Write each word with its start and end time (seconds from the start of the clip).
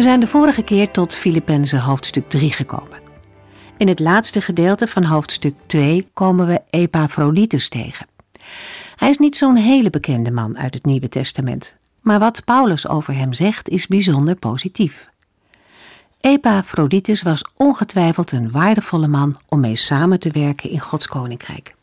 We 0.00 0.06
zijn 0.06 0.20
de 0.20 0.26
vorige 0.26 0.62
keer 0.62 0.90
tot 0.90 1.14
Filippenzen 1.14 1.80
hoofdstuk 1.80 2.28
3 2.28 2.52
gekomen. 2.52 2.98
In 3.76 3.88
het 3.88 3.98
laatste 3.98 4.40
gedeelte 4.40 4.86
van 4.86 5.04
hoofdstuk 5.04 5.54
2 5.66 6.08
komen 6.12 6.46
we 6.46 6.60
Epaphroditus 6.70 7.68
tegen. 7.68 8.06
Hij 8.96 9.08
is 9.08 9.18
niet 9.18 9.36
zo'n 9.36 9.56
hele 9.56 9.90
bekende 9.90 10.30
man 10.30 10.58
uit 10.58 10.74
het 10.74 10.84
Nieuwe 10.84 11.08
Testament, 11.08 11.74
maar 12.00 12.18
wat 12.18 12.44
Paulus 12.44 12.88
over 12.88 13.14
hem 13.14 13.32
zegt 13.32 13.68
is 13.68 13.86
bijzonder 13.86 14.34
positief. 14.34 15.08
Epaphroditus 16.20 17.22
was 17.22 17.44
ongetwijfeld 17.56 18.32
een 18.32 18.50
waardevolle 18.50 19.08
man 19.08 19.36
om 19.48 19.60
mee 19.60 19.76
samen 19.76 20.20
te 20.20 20.30
werken 20.30 20.70
in 20.70 20.80
Gods 20.80 21.06
koninkrijk. 21.06 21.74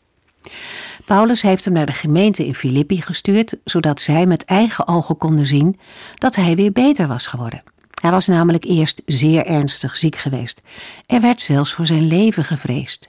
Paulus 1.04 1.42
heeft 1.42 1.64
hem 1.64 1.74
naar 1.74 1.86
de 1.86 1.92
gemeente 1.92 2.46
in 2.46 2.54
Filippi 2.54 3.00
gestuurd, 3.00 3.56
zodat 3.64 4.00
zij 4.00 4.26
met 4.26 4.44
eigen 4.44 4.88
ogen 4.88 5.16
konden 5.16 5.46
zien 5.46 5.78
dat 6.14 6.36
hij 6.36 6.56
weer 6.56 6.72
beter 6.72 7.06
was 7.06 7.26
geworden. 7.26 7.62
Hij 8.00 8.10
was 8.10 8.26
namelijk 8.26 8.64
eerst 8.64 9.02
zeer 9.06 9.46
ernstig 9.46 9.96
ziek 9.96 10.16
geweest. 10.16 10.62
Er 11.06 11.20
werd 11.20 11.40
zelfs 11.40 11.72
voor 11.72 11.86
zijn 11.86 12.06
leven 12.06 12.44
gevreesd. 12.44 13.08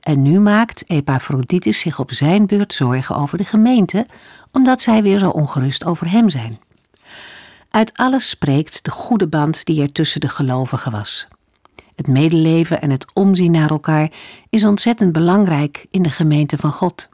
En 0.00 0.22
nu 0.22 0.40
maakt 0.40 0.90
Epaphroditus 0.90 1.80
zich 1.80 1.98
op 1.98 2.12
zijn 2.12 2.46
beurt 2.46 2.72
zorgen 2.72 3.16
over 3.16 3.38
de 3.38 3.44
gemeente, 3.44 4.06
omdat 4.52 4.82
zij 4.82 5.02
weer 5.02 5.18
zo 5.18 5.30
ongerust 5.30 5.84
over 5.84 6.10
hem 6.10 6.30
zijn. 6.30 6.60
Uit 7.70 7.96
alles 7.96 8.28
spreekt 8.28 8.84
de 8.84 8.90
goede 8.90 9.26
band 9.26 9.64
die 9.64 9.82
er 9.82 9.92
tussen 9.92 10.20
de 10.20 10.28
gelovigen 10.28 10.92
was. 10.92 11.28
Het 11.96 12.06
medeleven 12.06 12.80
en 12.80 12.90
het 12.90 13.14
omzien 13.14 13.52
naar 13.52 13.70
elkaar 13.70 14.10
is 14.50 14.64
ontzettend 14.64 15.12
belangrijk 15.12 15.86
in 15.90 16.02
de 16.02 16.10
gemeente 16.10 16.56
van 16.56 16.72
God. 16.72 17.08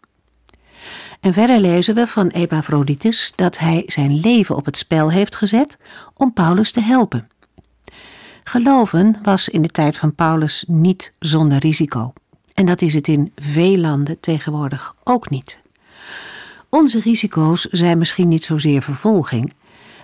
En 1.27 1.33
verder 1.33 1.61
lezen 1.61 1.95
we 1.95 2.07
van 2.07 2.27
Epaphroditus 2.27 3.33
dat 3.35 3.59
hij 3.59 3.83
zijn 3.87 4.21
leven 4.21 4.57
op 4.57 4.65
het 4.65 4.79
spel 4.79 5.11
heeft 5.11 5.37
gezet 5.37 5.79
om 6.15 6.33
Paulus 6.33 6.71
te 6.71 6.81
helpen. 6.81 7.29
Geloven 8.45 9.19
was 9.23 9.49
in 9.49 9.63
de 9.63 9.69
tijd 9.69 9.97
van 9.97 10.15
Paulus 10.15 10.65
niet 10.69 11.13
zonder 11.19 11.59
risico. 11.59 12.13
En 12.55 12.67
dat 12.67 12.83
is 12.83 12.95
het 12.95 13.09
in 13.09 13.33
veel 13.37 13.77
landen 13.77 14.21
tegenwoordig 14.21 14.95
ook 15.05 15.31
niet. 15.31 15.59
Onze 16.69 17.01
risico's 17.01 17.65
zijn 17.65 17.99
misschien 17.99 18.29
niet 18.29 18.45
zozeer 18.45 18.83
vervolging, 18.83 19.53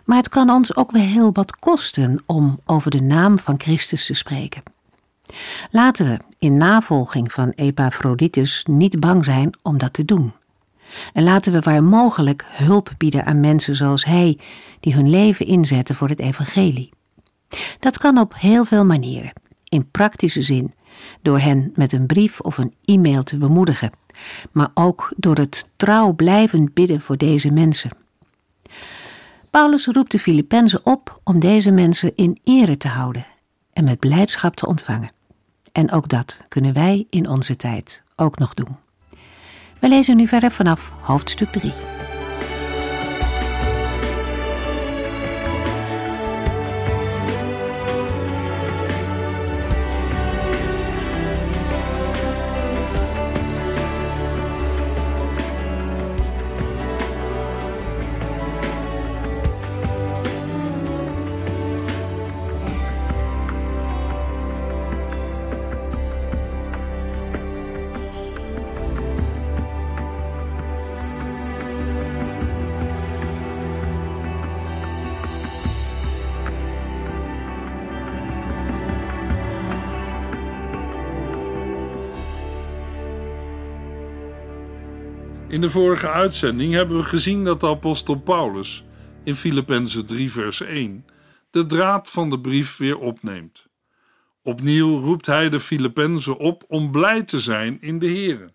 maar 0.04 0.16
het 0.16 0.28
kan 0.28 0.50
ons 0.50 0.76
ook 0.76 0.90
wel 0.90 1.02
heel 1.02 1.32
wat 1.32 1.56
kosten 1.56 2.22
om 2.26 2.60
over 2.64 2.90
de 2.90 3.02
naam 3.02 3.38
van 3.38 3.54
Christus 3.60 4.06
te 4.06 4.14
spreken. 4.14 4.62
Laten 5.70 6.06
we 6.06 6.18
in 6.38 6.56
navolging 6.56 7.32
van 7.32 7.50
Epaphroditus 7.50 8.64
niet 8.70 9.00
bang 9.00 9.24
zijn 9.24 9.50
om 9.62 9.78
dat 9.78 9.92
te 9.92 10.04
doen. 10.04 10.32
En 11.12 11.22
laten 11.22 11.52
we 11.52 11.60
waar 11.60 11.84
mogelijk 11.84 12.44
hulp 12.48 12.90
bieden 12.98 13.24
aan 13.24 13.40
mensen 13.40 13.76
zoals 13.76 14.04
hij, 14.04 14.38
die 14.80 14.94
hun 14.94 15.10
leven 15.10 15.46
inzetten 15.46 15.94
voor 15.94 16.08
het 16.08 16.20
evangelie. 16.20 16.90
Dat 17.78 17.98
kan 17.98 18.18
op 18.18 18.34
heel 18.36 18.64
veel 18.64 18.84
manieren, 18.84 19.32
in 19.68 19.90
praktische 19.90 20.42
zin, 20.42 20.74
door 21.22 21.38
hen 21.38 21.72
met 21.74 21.92
een 21.92 22.06
brief 22.06 22.40
of 22.40 22.58
een 22.58 22.74
e-mail 22.84 23.22
te 23.22 23.36
bemoedigen, 23.36 23.90
maar 24.52 24.70
ook 24.74 25.12
door 25.16 25.36
het 25.36 25.68
trouw 25.76 26.12
blijvend 26.12 26.74
bidden 26.74 27.00
voor 27.00 27.16
deze 27.16 27.50
mensen. 27.50 27.90
Paulus 29.50 29.86
roept 29.86 30.10
de 30.10 30.18
Filippenzen 30.18 30.86
op 30.86 31.20
om 31.24 31.40
deze 31.40 31.70
mensen 31.70 32.14
in 32.14 32.38
ere 32.44 32.76
te 32.76 32.88
houden 32.88 33.26
en 33.72 33.84
met 33.84 33.98
blijdschap 33.98 34.56
te 34.56 34.66
ontvangen. 34.66 35.10
En 35.72 35.92
ook 35.92 36.08
dat 36.08 36.38
kunnen 36.48 36.72
wij 36.72 37.06
in 37.10 37.28
onze 37.28 37.56
tijd 37.56 38.02
ook 38.16 38.38
nog 38.38 38.54
doen. 38.54 38.81
We 39.82 39.88
lezen 39.88 40.16
nu 40.16 40.26
verder 40.26 40.50
vanaf 40.50 40.92
hoofdstuk 41.00 41.48
3. 41.52 41.91
In 85.52 85.60
de 85.60 85.70
vorige 85.70 86.08
uitzending 86.08 86.72
hebben 86.72 86.96
we 86.96 87.04
gezien 87.04 87.44
dat 87.44 87.60
de 87.60 87.66
apostel 87.66 88.14
Paulus 88.14 88.84
in 89.24 89.34
Filippenzen 89.34 90.06
3 90.06 90.32
vers 90.32 90.60
1 90.60 91.06
de 91.50 91.66
draad 91.66 92.08
van 92.08 92.30
de 92.30 92.40
brief 92.40 92.76
weer 92.76 92.98
opneemt. 92.98 93.66
Opnieuw 94.42 94.98
roept 95.00 95.26
hij 95.26 95.48
de 95.48 95.60
Filippenzen 95.60 96.38
op 96.38 96.64
om 96.68 96.90
blij 96.90 97.22
te 97.22 97.40
zijn 97.40 97.80
in 97.80 97.98
de 97.98 98.06
Here. 98.06 98.52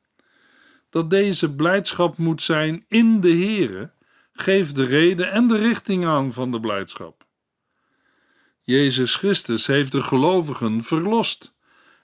Dat 0.89 1.09
deze 1.09 1.55
blijdschap 1.55 2.17
moet 2.17 2.41
zijn 2.41 2.85
in 2.87 3.21
de 3.21 3.35
Here, 3.37 3.91
geeft 4.33 4.75
de 4.75 4.85
reden 4.85 5.31
en 5.31 5.47
de 5.47 5.57
richting 5.57 6.05
aan 6.05 6.33
van 6.33 6.51
de 6.51 6.59
blijdschap. 6.59 7.25
Jezus 8.61 9.15
Christus 9.15 9.67
heeft 9.67 9.91
de 9.91 10.01
gelovigen 10.01 10.83
verlost 10.83 11.53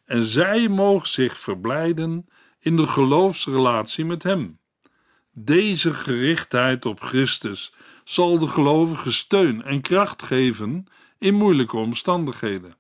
en 0.06 0.24
zij 0.24 0.68
mogen 0.68 1.08
zich 1.08 1.38
verblijden 1.38 2.28
in 2.60 2.76
de 2.76 2.88
geloofsrelatie 2.88 4.06
met 4.06 4.24
Hem. 4.24 4.62
Deze 5.36 5.94
gerichtheid 5.94 6.86
op 6.86 7.02
Christus 7.02 7.74
zal 8.04 8.40
de 8.40 8.48
gelovigen 8.48 9.14
steun 9.14 9.64
en 9.64 9.82
kracht 9.82 10.24
geven 10.24 10.86
in 11.18 11.36
moeilijke 11.36 11.78
omstandigheden. 11.78 12.76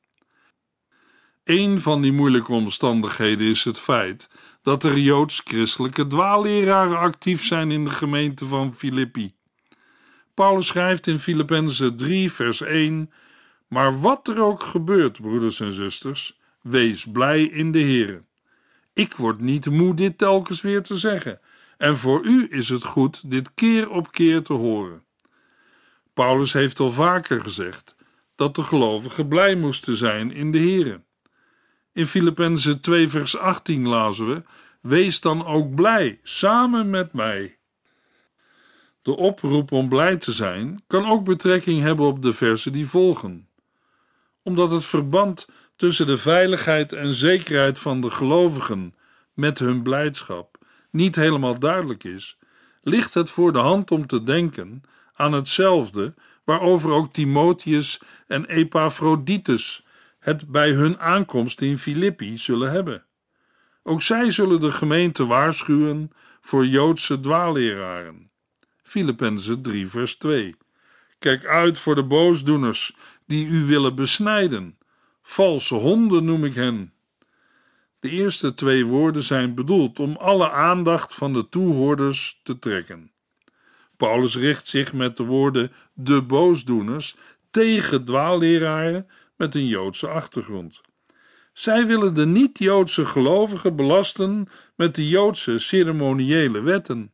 Een 1.44 1.80
van 1.80 2.02
die 2.02 2.12
moeilijke 2.12 2.52
omstandigheden 2.52 3.47
is 3.47 3.63
het 3.63 3.80
feit 3.80 4.30
dat 4.62 4.84
er 4.84 4.97
joods-christelijke 4.97 6.08
dwaalleraren 6.08 6.97
actief 6.97 7.44
zijn 7.44 7.72
in 7.72 7.84
de 7.84 7.90
gemeente 7.90 8.46
van 8.46 8.74
Filippi. 8.74 9.34
Paulus 10.34 10.68
schrijft 10.68 11.08
in 11.08 11.19
Filippenzen 11.19 11.96
3, 11.96 12.31
vers 12.31 12.62
1: 12.62 13.12
Maar 13.68 14.02
wat 14.02 14.27
er 14.27 14.42
ook 14.42 14.63
gebeurt, 14.63 15.22
broeders 15.22 15.60
en 15.60 15.74
zusters, 15.74 16.39
wees 16.62 17.06
blij 17.12 17.44
in 17.44 17.72
de 17.72 17.80
Heer. 17.80 18.24
Ik 18.94 19.13
word 19.13 19.39
niet 19.39 19.69
moe 19.69 19.94
dit 19.94 20.18
telkens 20.18 20.62
weer 20.62 20.83
te 20.83 20.98
zeggen 20.98 21.39
en 21.78 21.98
voor 21.98 22.24
u 22.25 22.48
is 22.50 22.70
het 22.70 22.84
goed 22.84 23.30
dit 23.30 23.54
keer 23.54 23.90
op 23.90 24.12
keer 24.12 24.44
te 24.44 24.54
horen. 24.54 25.04
Paulus 26.14 26.54
heeft 26.54 26.80
al 26.80 26.92
vaker 26.92 27.42
gezegd 27.42 27.96
dat 28.36 28.56
de 28.56 28.64
gelovigen 28.64 29.28
blij 29.28 29.56
moesten 29.56 29.98
zijn 29.98 30.31
in 30.31 30.52
de 30.52 30.60
Here. 30.60 31.02
In 31.94 32.08
Filippenzen 32.08 32.80
2 32.81 33.10
vers 33.10 33.38
18 33.38 33.88
lazen 33.88 34.28
we: 34.28 34.44
Wees 34.81 35.22
dan 35.22 35.46
ook 35.46 35.75
blij 35.75 36.20
samen 36.24 36.90
met 36.90 37.14
mij. 37.14 37.58
De 39.02 39.16
oproep 39.16 39.72
om 39.72 39.90
blij 39.90 40.18
te 40.18 40.31
zijn 40.31 40.84
kan 40.88 41.06
ook 41.06 41.24
betrekking 41.24 41.81
hebben 41.81 42.06
op 42.06 42.22
de 42.22 42.34
versen 42.34 42.72
die 42.72 42.88
volgen. 42.88 43.48
Omdat 44.44 44.72
het 44.72 44.86
verband 44.86 45.48
tussen 45.75 46.06
de 46.06 46.18
veiligheid 46.18 46.94
en 46.94 47.14
zekerheid 47.14 47.80
van 47.80 48.02
de 48.02 48.10
gelovigen 48.10 48.96
met 49.34 49.60
hun 49.60 49.84
blijdschap 49.84 50.52
niet 50.94 51.16
helemaal 51.16 51.60
duidelijk 51.60 52.04
is, 52.04 52.38
ligt 52.81 53.13
het 53.13 53.30
voor 53.30 53.54
de 53.54 53.60
hand 53.60 53.92
om 53.92 54.07
te 54.07 54.24
denken 54.24 54.81
aan 55.13 55.34
hetzelfde 55.34 56.13
waarover 56.44 56.92
ook 56.92 57.13
Timotheus 57.13 58.01
en 58.28 58.45
Epaphroditus 58.45 59.86
het 60.19 60.48
bij 60.48 60.72
hun 60.72 61.00
aankomst 61.00 61.62
in 61.62 61.78
Filippi 61.78 62.38
zullen 62.38 62.72
hebben. 62.72 63.06
Ook 63.84 64.01
zij 64.01 64.31
zullen 64.31 64.60
de 64.60 64.72
gemeente 64.72 65.25
waarschuwen 65.25 66.12
voor 66.42 66.66
Joodse 66.66 67.19
dwaalleraren. 67.19 68.31
Filippenzen 68.84 69.62
3 69.62 69.88
vers 69.88 70.16
2 70.16 70.56
Kijk 71.19 71.46
uit 71.46 71.78
voor 71.78 71.96
de 71.96 72.04
boosdoeners 72.04 72.96
die 73.25 73.48
u 73.48 73.66
willen 73.66 73.96
besnijden, 73.96 74.78
Valse 75.22 75.75
honden 75.75 76.25
noem 76.25 76.46
ik 76.46 76.54
hen. 76.54 76.93
De 78.03 78.09
eerste 78.09 78.53
twee 78.53 78.85
woorden 78.85 79.23
zijn 79.23 79.55
bedoeld 79.55 80.00
om 80.00 80.15
alle 80.15 80.51
aandacht 80.51 81.15
van 81.15 81.33
de 81.33 81.50
toehoorders 81.50 82.39
te 82.44 82.59
trekken. 82.59 83.11
Paulus 83.97 84.35
richt 84.35 84.67
zich 84.67 84.94
met 84.94 85.17
de 85.17 85.23
woorden 85.23 85.71
de 85.94 86.21
boosdoeners 86.21 87.15
tegen 87.51 88.05
dwaalleraren 88.05 89.07
met 89.35 89.55
een 89.55 89.67
Joodse 89.67 90.07
achtergrond. 90.07 90.81
Zij 91.53 91.88
willen 91.88 92.13
de 92.13 92.25
niet-Joodse 92.25 93.05
gelovigen 93.05 93.75
belasten 93.75 94.50
met 94.75 94.95
de 94.95 95.07
Joodse 95.07 95.57
ceremoniële 95.57 96.61
wetten. 96.61 97.11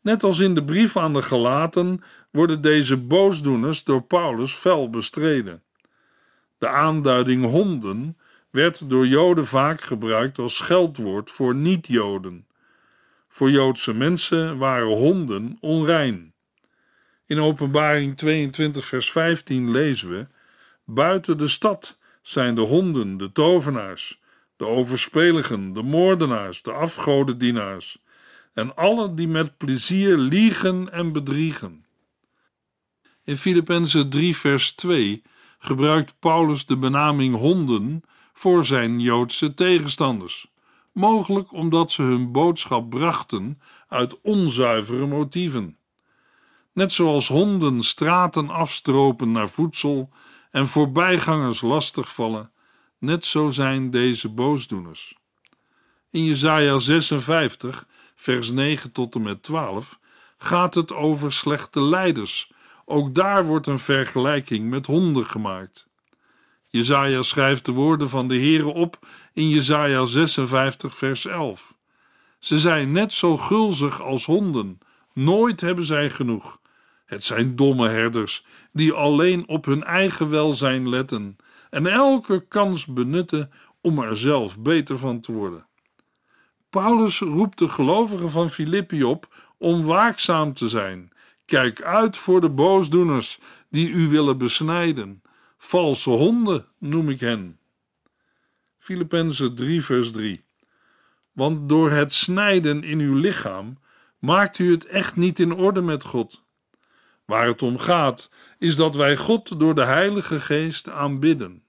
Net 0.00 0.22
als 0.22 0.40
in 0.40 0.54
de 0.54 0.64
brief 0.64 0.96
aan 0.96 1.12
de 1.12 1.22
Galaten 1.22 2.02
worden 2.30 2.60
deze 2.60 2.96
boosdoeners 2.96 3.84
door 3.84 4.02
Paulus 4.02 4.52
fel 4.52 4.90
bestreden. 4.90 5.62
De 6.58 6.68
aanduiding 6.68 7.44
honden 7.44 8.16
werd 8.52 8.90
door 8.90 9.06
Joden 9.06 9.46
vaak 9.46 9.80
gebruikt 9.80 10.38
als 10.38 10.56
scheldwoord 10.56 11.30
voor 11.30 11.54
niet-Joden. 11.54 12.46
Voor 13.28 13.50
Joodse 13.50 13.94
mensen 13.94 14.58
waren 14.58 14.88
honden 14.88 15.56
onrein. 15.60 16.32
In 17.26 17.40
Openbaring 17.40 18.16
22, 18.16 18.84
vers 18.84 19.10
15 19.10 19.70
lezen 19.70 20.10
we: 20.10 20.26
Buiten 20.84 21.38
de 21.38 21.48
stad 21.48 21.98
zijn 22.22 22.54
de 22.54 22.60
honden, 22.60 23.16
de 23.16 23.32
tovenaars, 23.32 24.20
de 24.56 24.66
overspeligen, 24.66 25.72
de 25.72 25.82
moordenaars, 25.82 26.62
de 26.62 26.72
afgodendienaars 26.72 28.02
en 28.54 28.76
alle 28.76 29.14
die 29.14 29.28
met 29.28 29.56
plezier 29.56 30.16
liegen 30.16 30.92
en 30.92 31.12
bedriegen. 31.12 31.84
In 33.24 33.36
Filippenzen 33.36 34.10
3, 34.10 34.36
vers 34.36 34.72
2 34.72 35.22
gebruikt 35.58 36.14
Paulus 36.18 36.66
de 36.66 36.76
benaming 36.76 37.36
honden 37.36 38.02
voor 38.42 38.64
zijn 38.64 39.00
Joodse 39.00 39.54
tegenstanders, 39.54 40.52
mogelijk 40.92 41.52
omdat 41.52 41.92
ze 41.92 42.02
hun 42.02 42.32
boodschap 42.32 42.90
brachten 42.90 43.60
uit 43.88 44.20
onzuivere 44.20 45.06
motieven. 45.06 45.76
Net 46.72 46.92
zoals 46.92 47.28
honden 47.28 47.82
straten 47.82 48.50
afstropen 48.50 49.32
naar 49.32 49.48
voedsel 49.48 50.10
en 50.50 50.66
voorbijgangers 50.66 51.60
lastigvallen, 51.60 52.52
net 52.98 53.24
zo 53.24 53.50
zijn 53.50 53.90
deze 53.90 54.28
boosdoeners. 54.28 55.16
In 56.10 56.24
Jesaja 56.24 56.78
56, 56.78 57.86
vers 58.14 58.50
9 58.50 58.92
tot 58.92 59.14
en 59.14 59.22
met 59.22 59.42
12, 59.42 59.98
gaat 60.38 60.74
het 60.74 60.92
over 60.92 61.32
slechte 61.32 61.82
leiders. 61.82 62.52
Ook 62.84 63.14
daar 63.14 63.46
wordt 63.46 63.66
een 63.66 63.78
vergelijking 63.78 64.70
met 64.70 64.86
honden 64.86 65.26
gemaakt. 65.26 65.90
Jezaja 66.72 67.22
schrijft 67.22 67.64
de 67.64 67.72
woorden 67.72 68.08
van 68.08 68.28
de 68.28 68.34
Heere 68.34 68.66
op 68.66 68.98
in 69.32 69.48
Jezaja 69.48 70.04
56 70.04 70.94
vers 70.94 71.26
11. 71.26 71.74
Ze 72.38 72.58
zijn 72.58 72.92
net 72.92 73.12
zo 73.12 73.36
gulzig 73.36 74.02
als 74.02 74.24
honden, 74.24 74.78
nooit 75.12 75.60
hebben 75.60 75.84
zij 75.84 76.10
genoeg. 76.10 76.60
Het 77.06 77.24
zijn 77.24 77.56
domme 77.56 77.88
herders 77.88 78.46
die 78.72 78.92
alleen 78.92 79.48
op 79.48 79.64
hun 79.64 79.84
eigen 79.84 80.30
welzijn 80.30 80.88
letten 80.88 81.36
en 81.70 81.86
elke 81.86 82.46
kans 82.48 82.86
benutten 82.86 83.50
om 83.80 83.98
er 83.98 84.16
zelf 84.16 84.58
beter 84.58 84.98
van 84.98 85.20
te 85.20 85.32
worden. 85.32 85.66
Paulus 86.70 87.18
roept 87.18 87.58
de 87.58 87.68
gelovigen 87.68 88.30
van 88.30 88.50
Filippi 88.50 89.04
op 89.04 89.34
om 89.58 89.84
waakzaam 89.84 90.54
te 90.54 90.68
zijn. 90.68 91.10
Kijk 91.44 91.82
uit 91.82 92.16
voor 92.16 92.40
de 92.40 92.50
boosdoeners 92.50 93.38
die 93.70 93.90
u 93.90 94.08
willen 94.08 94.38
besnijden. 94.38 95.21
Valse 95.64 96.10
honden 96.10 96.66
noem 96.78 97.08
ik 97.08 97.20
hen. 97.20 97.58
Filippenzen 98.78 99.54
3, 99.54 99.82
vers 99.82 100.10
3. 100.10 100.44
Want 101.32 101.68
door 101.68 101.90
het 101.90 102.14
snijden 102.14 102.82
in 102.82 102.98
uw 102.98 103.14
lichaam 103.14 103.78
maakt 104.18 104.58
u 104.58 104.70
het 104.70 104.86
echt 104.86 105.16
niet 105.16 105.38
in 105.40 105.52
orde 105.52 105.80
met 105.80 106.04
God. 106.04 106.42
Waar 107.24 107.46
het 107.46 107.62
om 107.62 107.78
gaat, 107.78 108.30
is 108.58 108.76
dat 108.76 108.94
wij 108.94 109.16
God 109.16 109.58
door 109.60 109.74
de 109.74 109.84
Heilige 109.84 110.40
Geest 110.40 110.88
aanbidden. 110.88 111.64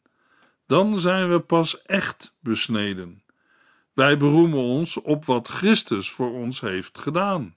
Dan 0.68 0.98
zijn 0.98 1.30
we 1.30 1.40
pas 1.40 1.82
echt 1.82 2.36
besneden. 2.40 3.24
Wij 3.94 4.18
beroemen 4.18 4.60
ons 4.60 5.02
op 5.02 5.26
wat 5.26 5.48
Christus 5.48 6.12
voor 6.12 6.34
ons 6.34 6.62
heeft 6.62 6.98
gedaan. 6.98 7.56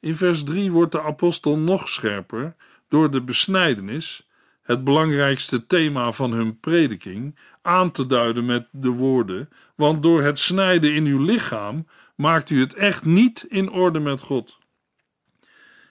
In 0.00 0.16
vers 0.16 0.44
3 0.44 0.72
wordt 0.72 0.92
de 0.92 1.02
apostel 1.02 1.58
nog 1.58 1.88
scherper 1.88 2.56
door 2.88 3.10
de 3.10 3.22
besnijdenis, 3.22 4.27
het 4.68 4.84
belangrijkste 4.84 5.66
thema 5.66 6.12
van 6.12 6.32
hun 6.32 6.60
prediking, 6.60 7.38
aan 7.62 7.90
te 7.90 8.06
duiden 8.06 8.44
met 8.44 8.68
de 8.70 8.88
woorden: 8.88 9.48
Want 9.74 10.02
door 10.02 10.22
het 10.22 10.38
snijden 10.38 10.94
in 10.94 11.04
uw 11.04 11.24
lichaam 11.24 11.86
maakt 12.14 12.50
u 12.50 12.60
het 12.60 12.74
echt 12.74 13.04
niet 13.04 13.46
in 13.48 13.70
orde 13.70 13.98
met 13.98 14.22
God. 14.22 14.58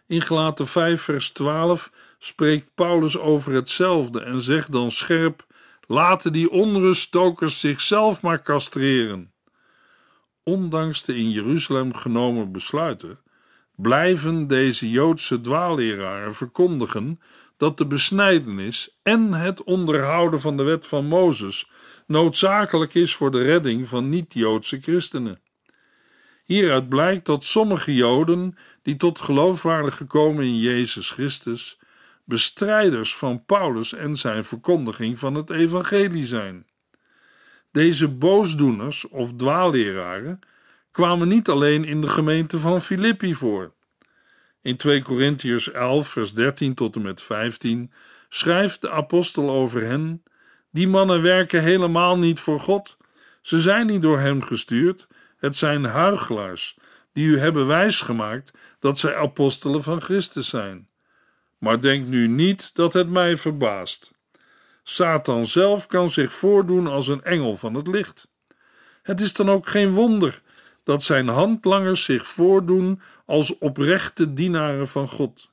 In 0.08 0.22
Gelaten 0.22 0.68
5, 0.68 1.02
vers 1.02 1.30
12 1.30 1.92
spreekt 2.20 2.70
Paulus 2.76 3.18
over 3.18 3.54
hetzelfde 3.54 4.22
en 4.22 4.42
zegt 4.42 4.72
dan 4.72 4.92
scherp: 4.92 5.46
Laten 5.88 6.34
die 6.34 6.52
onruststokers 6.52 7.60
zichzelf 7.60 8.22
maar 8.22 8.42
castreren. 8.42 9.32
Ondanks 10.44 11.04
de 11.04 11.18
in 11.18 11.32
Jeruzalem 11.32 11.94
genomen 11.94 12.52
besluiten, 12.52 13.20
blijven 13.76 14.48
deze 14.48 14.90
Joodse 14.90 15.42
dwaalleraren 15.42 16.36
verkondigen 16.36 17.20
dat 17.58 17.78
de 17.78 17.86
besnijdenis 17.86 18.98
en 19.04 19.34
het 19.34 19.64
onderhouden 19.64 20.42
van 20.42 20.58
de 20.58 20.64
wet 20.64 20.88
van 20.88 21.06
Mozes 21.06 21.70
noodzakelijk 22.08 22.94
is 22.94 23.16
voor 23.16 23.32
de 23.32 23.42
redding 23.42 23.88
van 23.88 24.10
niet-Joodse 24.10 24.82
christenen. 24.82 25.42
Hieruit 26.44 26.90
blijkt 26.90 27.26
dat 27.26 27.44
sommige 27.44 27.96
Joden 27.96 28.58
die 28.82 28.98
tot 28.98 29.20
geloof 29.20 29.64
waren 29.64 29.94
gekomen 29.94 30.46
in 30.46 30.58
Jezus 30.58 31.10
Christus, 31.10 31.80
bestrijders 32.24 33.16
van 33.16 33.46
Paulus 33.46 33.94
en 33.94 34.16
zijn 34.16 34.44
verkondiging 34.44 35.20
van 35.20 35.36
het 35.36 35.50
evangelie 35.50 36.26
zijn. 36.26 36.66
Deze 37.72 38.08
boosdoeners 38.08 39.08
of 39.08 39.34
dwaalleraren 39.34 40.40
kwamen 40.92 41.28
niet 41.28 41.50
alleen 41.50 41.84
in 41.84 42.02
de 42.02 42.08
gemeente 42.08 42.60
van 42.60 42.82
Filippi 42.82 43.34
voor. 43.34 43.74
In 44.68 44.78
2 44.78 45.02
Korintiërs 45.02 45.72
11, 45.72 46.08
vers 46.08 46.34
13 46.34 46.74
tot 46.74 46.96
en 46.96 47.02
met 47.02 47.22
15 47.22 47.92
schrijft 48.30 48.82
de 48.82 48.90
apostel 48.90 49.50
over 49.50 49.82
hen: 49.82 50.24
Die 50.72 50.88
mannen 50.88 51.22
werken 51.22 51.64
helemaal 51.64 52.18
niet 52.18 52.40
voor 52.40 52.60
God. 52.60 52.98
Ze 53.42 53.62
zijn 53.62 53.88
niet 53.88 54.02
door 54.02 54.20
hem 54.20 54.42
gestuurd. 54.42 55.08
Het 55.38 55.56
zijn 55.56 55.84
huigelaars 55.84 56.78
die 57.14 57.28
u 57.28 57.40
hebben 57.40 57.68
wijsgemaakt 57.68 58.52
dat 58.80 59.00
zij 59.00 59.16
apostelen 59.16 59.84
van 59.84 60.02
Christus 60.02 60.50
zijn. 60.50 60.90
Maar 61.58 61.82
denk 61.82 62.08
nu 62.08 62.28
niet 62.28 62.76
dat 62.76 62.94
het 62.94 63.10
mij 63.10 63.38
verbaast. 63.38 64.12
Satan 64.84 65.46
zelf 65.46 65.88
kan 65.88 66.10
zich 66.10 66.34
voordoen 66.34 66.88
als 66.88 67.08
een 67.08 67.24
engel 67.24 67.56
van 67.56 67.74
het 67.74 67.88
licht. 67.88 68.28
Het 69.02 69.22
is 69.22 69.34
dan 69.34 69.50
ook 69.50 69.68
geen 69.68 69.92
wonder 69.92 70.42
dat 70.88 71.04
zijn 71.04 71.28
handlangers 71.28 72.04
zich 72.04 72.28
voordoen 72.28 73.02
als 73.28 73.58
oprechte 73.58 74.34
dienaren 74.34 74.88
van 74.88 75.08
God. 75.08 75.52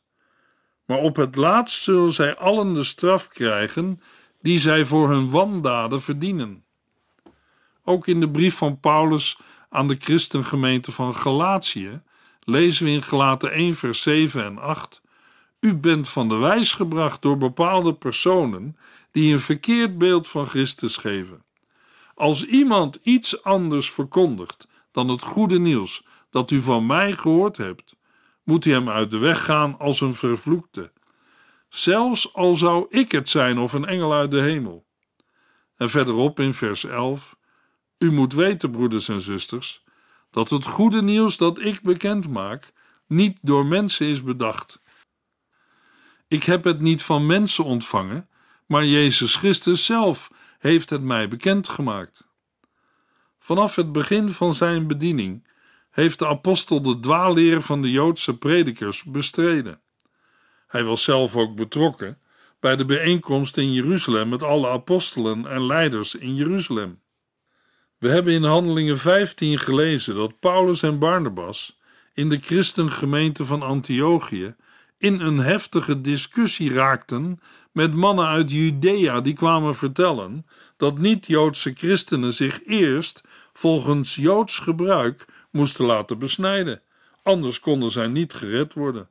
Maar 0.84 0.98
op 0.98 1.16
het 1.16 1.36
laatst 1.36 1.82
zullen 1.82 2.12
zij 2.12 2.36
allen 2.36 2.74
de 2.74 2.84
straf 2.84 3.28
krijgen 3.28 4.00
die 4.42 4.58
zij 4.58 4.84
voor 4.84 5.10
hun 5.10 5.30
wandaden 5.30 6.02
verdienen. 6.02 6.64
Ook 7.84 8.06
in 8.06 8.20
de 8.20 8.30
brief 8.30 8.56
van 8.56 8.80
Paulus 8.80 9.38
aan 9.68 9.88
de 9.88 9.96
christengemeente 9.98 10.92
van 10.92 11.14
Galatië 11.14 12.02
lezen 12.40 12.84
we 12.84 12.90
in 12.90 13.02
Galaten 13.02 13.52
1 13.52 13.74
vers 13.74 14.02
7 14.02 14.44
en 14.44 14.58
8 14.58 15.02
U 15.60 15.74
bent 15.74 16.08
van 16.08 16.28
de 16.28 16.36
wijs 16.36 16.72
gebracht 16.72 17.22
door 17.22 17.38
bepaalde 17.38 17.94
personen 17.94 18.76
die 19.10 19.32
een 19.32 19.40
verkeerd 19.40 19.98
beeld 19.98 20.28
van 20.28 20.46
Christus 20.46 20.96
geven. 20.96 21.42
Als 22.14 22.44
iemand 22.46 22.98
iets 23.02 23.42
anders 23.42 23.90
verkondigt 23.90 24.68
dan 24.92 25.08
het 25.08 25.22
goede 25.22 25.58
nieuws 25.58 26.04
dat 26.34 26.50
u 26.50 26.62
van 26.62 26.86
mij 26.86 27.12
gehoord 27.12 27.56
hebt, 27.56 27.96
moet 28.42 28.64
u 28.64 28.72
hem 28.72 28.88
uit 28.88 29.10
de 29.10 29.18
weg 29.18 29.44
gaan 29.44 29.78
als 29.78 30.00
een 30.00 30.14
vervloekte. 30.14 30.92
Zelfs 31.68 32.34
al 32.34 32.54
zou 32.54 32.86
ik 32.88 33.12
het 33.12 33.28
zijn 33.28 33.58
of 33.58 33.72
een 33.72 33.84
engel 33.84 34.12
uit 34.14 34.30
de 34.30 34.40
hemel. 34.40 34.86
En 35.76 35.90
verderop 35.90 36.40
in 36.40 36.52
vers 36.52 36.84
11: 36.84 37.36
U 37.98 38.12
moet 38.12 38.32
weten, 38.32 38.70
broeders 38.70 39.08
en 39.08 39.20
zusters, 39.20 39.84
dat 40.30 40.50
het 40.50 40.66
goede 40.66 41.02
nieuws 41.02 41.36
dat 41.36 41.58
ik 41.58 41.82
bekend 41.82 42.28
maak 42.28 42.72
niet 43.06 43.38
door 43.42 43.66
mensen 43.66 44.06
is 44.06 44.22
bedacht. 44.22 44.80
Ik 46.28 46.42
heb 46.44 46.64
het 46.64 46.80
niet 46.80 47.02
van 47.02 47.26
mensen 47.26 47.64
ontvangen, 47.64 48.28
maar 48.66 48.84
Jezus 48.84 49.36
Christus 49.36 49.84
zelf 49.84 50.30
heeft 50.58 50.90
het 50.90 51.02
mij 51.02 51.28
bekendgemaakt. 51.28 52.26
Vanaf 53.38 53.76
het 53.76 53.92
begin 53.92 54.28
van 54.28 54.54
zijn 54.54 54.86
bediening 54.86 55.52
heeft 55.94 56.18
de 56.18 56.26
apostel 56.26 56.82
de 56.82 57.00
dwaalleer 57.00 57.62
van 57.62 57.82
de 57.82 57.90
Joodse 57.90 58.38
predikers 58.38 59.04
bestreden. 59.04 59.80
Hij 60.66 60.84
was 60.84 61.02
zelf 61.02 61.36
ook 61.36 61.56
betrokken 61.56 62.18
bij 62.60 62.76
de 62.76 62.84
bijeenkomst 62.84 63.56
in 63.56 63.72
Jeruzalem 63.72 64.28
met 64.28 64.42
alle 64.42 64.68
apostelen 64.68 65.46
en 65.46 65.66
leiders 65.66 66.14
in 66.14 66.34
Jeruzalem. 66.34 67.00
We 67.98 68.08
hebben 68.08 68.32
in 68.32 68.44
Handelingen 68.44 68.98
15 68.98 69.58
gelezen 69.58 70.14
dat 70.14 70.38
Paulus 70.40 70.82
en 70.82 70.98
Barnabas 70.98 71.78
in 72.14 72.28
de 72.28 72.38
christengemeente 72.38 73.44
van 73.44 73.62
Antiochië 73.62 74.54
in 74.98 75.20
een 75.20 75.38
heftige 75.38 76.00
discussie 76.00 76.72
raakten 76.72 77.40
met 77.72 77.94
mannen 77.94 78.26
uit 78.26 78.50
Judea 78.50 79.20
die 79.20 79.34
kwamen 79.34 79.74
vertellen 79.74 80.46
dat 80.76 80.98
niet-Joodse 80.98 81.72
christenen 81.74 82.32
zich 82.32 82.64
eerst 82.64 83.22
volgens 83.52 84.14
Joods 84.14 84.58
gebruik 84.58 85.24
moesten 85.54 85.84
laten 85.84 86.18
besnijden, 86.18 86.82
anders 87.22 87.60
konden 87.60 87.90
zij 87.90 88.06
niet 88.06 88.32
gered 88.32 88.74
worden. 88.74 89.08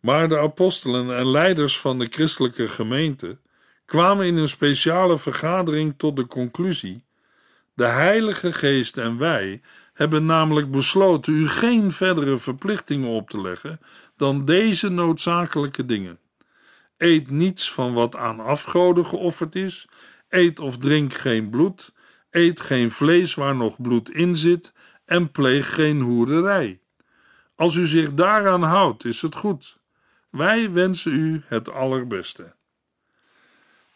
Maar 0.00 0.28
de 0.28 0.38
apostelen 0.38 1.16
en 1.16 1.30
leiders 1.30 1.78
van 1.78 1.98
de 1.98 2.06
christelijke 2.10 2.68
gemeente 2.68 3.38
kwamen 3.84 4.26
in 4.26 4.36
een 4.36 4.48
speciale 4.48 5.18
vergadering 5.18 5.94
tot 5.96 6.16
de 6.16 6.26
conclusie: 6.26 7.04
de 7.74 7.84
Heilige 7.84 8.52
Geest 8.52 8.96
en 8.96 9.18
wij 9.18 9.60
hebben 9.92 10.26
namelijk 10.26 10.70
besloten 10.70 11.34
u 11.34 11.48
geen 11.48 11.90
verdere 11.90 12.38
verplichtingen 12.38 13.08
op 13.08 13.30
te 13.30 13.40
leggen 13.40 13.80
dan 14.16 14.44
deze 14.44 14.88
noodzakelijke 14.88 15.84
dingen. 15.84 16.18
Eet 16.98 17.30
niets 17.30 17.72
van 17.72 17.92
wat 17.92 18.16
aan 18.16 18.40
afgoden 18.40 19.06
geofferd 19.06 19.54
is, 19.54 19.88
eet 20.28 20.58
of 20.58 20.78
drink 20.78 21.14
geen 21.14 21.50
bloed, 21.50 21.92
eet 22.30 22.60
geen 22.60 22.90
vlees 22.90 23.34
waar 23.34 23.56
nog 23.56 23.82
bloed 23.82 24.10
in 24.10 24.36
zit 24.36 24.74
en 25.06 25.30
pleeg 25.30 25.74
geen 25.74 26.00
hoerderij. 26.00 26.80
Als 27.54 27.74
u 27.74 27.86
zich 27.86 28.14
daaraan 28.14 28.62
houdt, 28.62 29.04
is 29.04 29.22
het 29.22 29.34
goed. 29.34 29.78
Wij 30.30 30.72
wensen 30.72 31.12
u 31.12 31.42
het 31.46 31.70
allerbeste. 31.70 32.54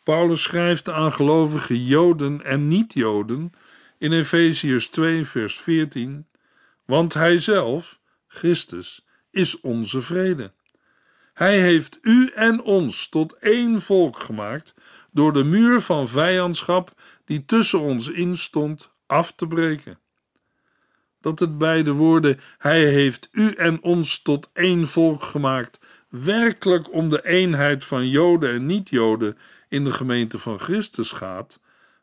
Paulus 0.02 0.42
schrijft 0.42 0.88
aan 0.88 1.12
gelovige 1.12 1.84
Joden 1.84 2.44
en 2.44 2.68
niet-Joden 2.68 3.52
in 3.98 4.12
Efeziërs 4.12 4.88
2, 4.88 5.24
vers 5.24 5.60
14: 5.60 6.26
Want 6.84 7.14
Hij 7.14 7.38
zelf, 7.38 8.00
Christus, 8.26 9.06
is 9.30 9.60
onze 9.60 10.00
vrede. 10.00 10.52
Hij 11.34 11.60
heeft 11.60 11.98
u 12.02 12.30
en 12.34 12.62
ons 12.62 13.08
tot 13.08 13.32
één 13.32 13.80
volk 13.80 14.18
gemaakt 14.18 14.74
door 15.10 15.32
de 15.32 15.44
muur 15.44 15.80
van 15.80 16.08
vijandschap 16.08 16.92
die 17.24 17.44
tussen 17.44 17.80
ons 17.80 18.08
instond 18.08 18.90
af 19.06 19.32
te 19.32 19.46
breken. 19.46 19.98
Dat 21.20 21.38
het 21.38 21.58
bij 21.58 21.82
de 21.82 21.92
woorden 21.92 22.40
Hij 22.58 22.84
heeft 22.84 23.28
u 23.32 23.52
en 23.52 23.82
ons 23.82 24.22
tot 24.22 24.50
één 24.52 24.88
volk 24.88 25.22
gemaakt 25.22 25.78
werkelijk 26.10 26.92
om 26.92 27.08
de 27.08 27.26
eenheid 27.26 27.84
van 27.84 28.08
Joden 28.08 28.50
en 28.50 28.66
niet-Joden 28.66 29.38
in 29.68 29.84
de 29.84 29.92
gemeente 29.92 30.38
van 30.38 30.58
Christus 30.58 31.12
gaat, 31.12 31.60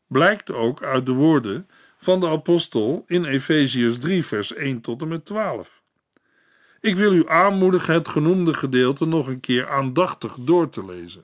blijkt 0.07 0.51
ook 0.51 0.83
uit 0.83 1.05
de 1.05 1.12
woorden 1.12 1.67
van 1.97 2.19
de 2.19 2.27
apostel 2.27 3.03
in 3.07 3.25
Efeziërs 3.25 3.97
3, 3.97 4.25
vers 4.25 4.53
1 4.53 4.81
tot 4.81 5.01
en 5.01 5.07
met 5.07 5.25
12. 5.25 5.81
Ik 6.79 6.95
wil 6.95 7.13
u 7.13 7.29
aanmoedigen 7.29 7.93
het 7.93 8.07
genoemde 8.07 8.53
gedeelte 8.53 9.05
nog 9.05 9.27
een 9.27 9.39
keer 9.39 9.69
aandachtig 9.69 10.36
door 10.39 10.69
te 10.69 10.86
lezen. 10.86 11.24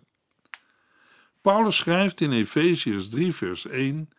Paulus 1.41 1.77
schrijft 1.77 2.21
in 2.21 2.31
Efeziërs 2.31 3.09
3, 3.09 3.33
vers 3.33 3.67
1: 3.67 4.09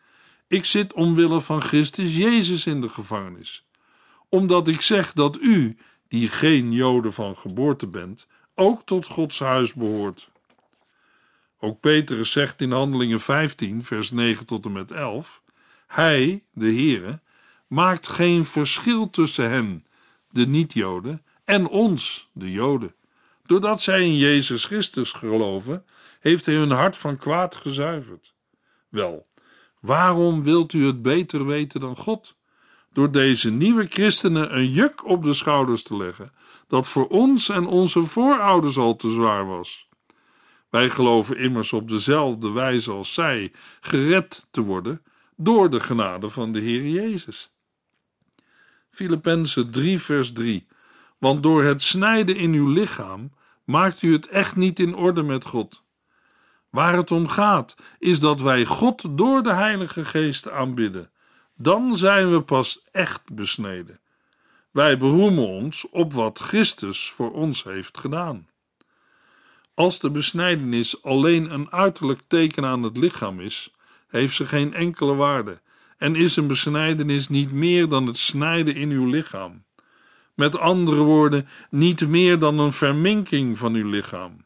Ik 0.47 0.65
zit 0.65 0.93
omwille 0.93 1.41
van 1.41 1.61
Christus 1.61 2.15
Jezus 2.15 2.65
in 2.65 2.81
de 2.81 2.89
gevangenis, 2.89 3.67
omdat 4.29 4.67
ik 4.67 4.81
zeg 4.81 5.13
dat 5.13 5.37
u, 5.41 5.77
die 6.07 6.27
geen 6.27 6.71
Joden 6.71 7.13
van 7.13 7.37
geboorte 7.37 7.87
bent, 7.87 8.27
ook 8.55 8.85
tot 8.85 9.05
Gods 9.05 9.39
huis 9.39 9.73
behoort. 9.73 10.29
Ook 11.59 11.79
Petrus 11.79 12.31
zegt 12.31 12.61
in 12.61 12.71
Handelingen 12.71 13.19
15, 13.19 13.83
vers 13.83 14.11
9 14.11 14.45
tot 14.45 14.65
en 14.65 14.71
met 14.71 14.91
11: 14.91 15.41
Hij, 15.87 16.43
de 16.53 16.65
Heere, 16.65 17.19
maakt 17.67 18.07
geen 18.07 18.45
verschil 18.45 19.09
tussen 19.09 19.49
hen, 19.49 19.83
de 20.29 20.47
niet-Joden, 20.47 21.25
en 21.43 21.67
ons, 21.67 22.29
de 22.33 22.51
Joden. 22.51 22.95
Doordat 23.45 23.81
zij 23.81 24.03
in 24.03 24.17
Jezus 24.17 24.65
Christus 24.65 25.11
geloven, 25.11 25.85
heeft 26.19 26.45
hij 26.45 26.55
hun 26.55 26.71
hart 26.71 26.97
van 26.97 27.17
kwaad 27.17 27.55
gezuiverd. 27.55 28.33
Wel, 28.89 29.27
waarom 29.85 30.43
wilt 30.43 30.73
u 30.73 30.85
het 30.85 31.01
beter 31.01 31.45
weten 31.45 31.79
dan 31.79 31.95
God? 31.95 32.35
Door 32.93 33.11
deze 33.11 33.51
nieuwe 33.51 33.85
christenen 33.85 34.57
een 34.57 34.71
juk 34.71 35.05
op 35.05 35.23
de 35.23 35.33
schouders 35.33 35.83
te 35.83 35.97
leggen, 35.97 36.31
dat 36.67 36.87
voor 36.87 37.07
ons 37.07 37.49
en 37.49 37.65
onze 37.65 38.05
voorouders 38.05 38.77
al 38.77 38.95
te 38.95 39.11
zwaar 39.11 39.47
was. 39.47 39.87
Wij 40.69 40.89
geloven 40.89 41.37
immers 41.37 41.73
op 41.73 41.89
dezelfde 41.89 42.51
wijze 42.51 42.91
als 42.91 43.13
zij 43.13 43.51
gered 43.79 44.47
te 44.51 44.61
worden 44.61 45.01
door 45.35 45.69
de 45.69 45.79
genade 45.79 46.29
van 46.29 46.51
de 46.51 46.59
Heer 46.59 46.87
Jezus. 46.87 47.51
Filippenzen 48.89 49.71
3, 49.71 49.99
vers 49.99 50.31
3. 50.31 50.67
Want 51.17 51.43
door 51.43 51.63
het 51.63 51.81
snijden 51.81 52.35
in 52.35 52.53
uw 52.53 52.67
lichaam 52.67 53.31
maakt 53.63 54.01
u 54.01 54.13
het 54.13 54.27
echt 54.27 54.55
niet 54.55 54.79
in 54.79 54.95
orde 54.95 55.23
met 55.23 55.45
God. 55.45 55.83
Waar 56.75 56.95
het 56.95 57.11
om 57.11 57.27
gaat, 57.27 57.75
is 57.99 58.19
dat 58.19 58.41
wij 58.41 58.65
God 58.65 59.17
door 59.17 59.43
de 59.43 59.53
Heilige 59.53 60.05
Geest 60.05 60.49
aanbidden. 60.49 61.09
Dan 61.57 61.97
zijn 61.97 62.31
we 62.31 62.41
pas 62.41 62.83
echt 62.91 63.33
besneden. 63.33 63.99
Wij 64.71 64.97
beroemen 64.97 65.47
ons 65.47 65.89
op 65.89 66.13
wat 66.13 66.39
Christus 66.39 67.09
voor 67.09 67.31
ons 67.31 67.63
heeft 67.63 67.97
gedaan. 67.97 68.47
Als 69.73 69.99
de 69.99 70.11
besnijdenis 70.11 71.03
alleen 71.03 71.53
een 71.53 71.71
uiterlijk 71.71 72.21
teken 72.27 72.65
aan 72.65 72.83
het 72.83 72.97
lichaam 72.97 73.39
is, 73.39 73.73
heeft 74.07 74.35
ze 74.35 74.45
geen 74.45 74.73
enkele 74.73 75.15
waarde 75.15 75.61
en 75.97 76.15
is 76.15 76.35
een 76.35 76.47
besnijdenis 76.47 77.27
niet 77.27 77.51
meer 77.51 77.89
dan 77.89 78.07
het 78.07 78.17
snijden 78.17 78.75
in 78.75 78.89
uw 78.89 79.09
lichaam. 79.09 79.63
Met 80.33 80.57
andere 80.57 81.01
woorden, 81.01 81.47
niet 81.69 82.07
meer 82.07 82.39
dan 82.39 82.59
een 82.59 82.73
verminking 82.73 83.57
van 83.57 83.73
uw 83.73 83.89
lichaam. 83.89 84.44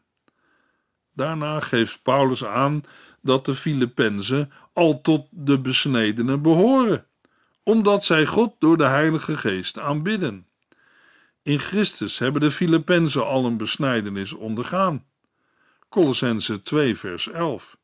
Daarna 1.14 1.60
geeft 1.60 2.02
Paulus 2.02 2.44
aan 2.44 2.82
dat 3.22 3.44
de 3.44 3.54
Filippenzen 3.54 4.52
al 4.72 5.00
tot 5.00 5.26
de 5.30 5.58
besnedenen 5.58 6.42
behoren 6.42 7.04
omdat 7.62 8.04
zij 8.04 8.26
God 8.26 8.54
door 8.58 8.76
de 8.76 8.84
Heilige 8.84 9.36
Geest 9.36 9.78
aanbidden. 9.78 10.46
In 11.42 11.58
Christus 11.58 12.18
hebben 12.18 12.40
de 12.40 12.50
Filippenzen 12.50 13.26
al 13.26 13.44
een 13.44 13.56
besnijdenis 13.56 14.32
ondergaan. 14.32 15.04
Colossense 15.88 16.62
2 16.62 16.96
vers 16.96 17.28
11 17.28 17.76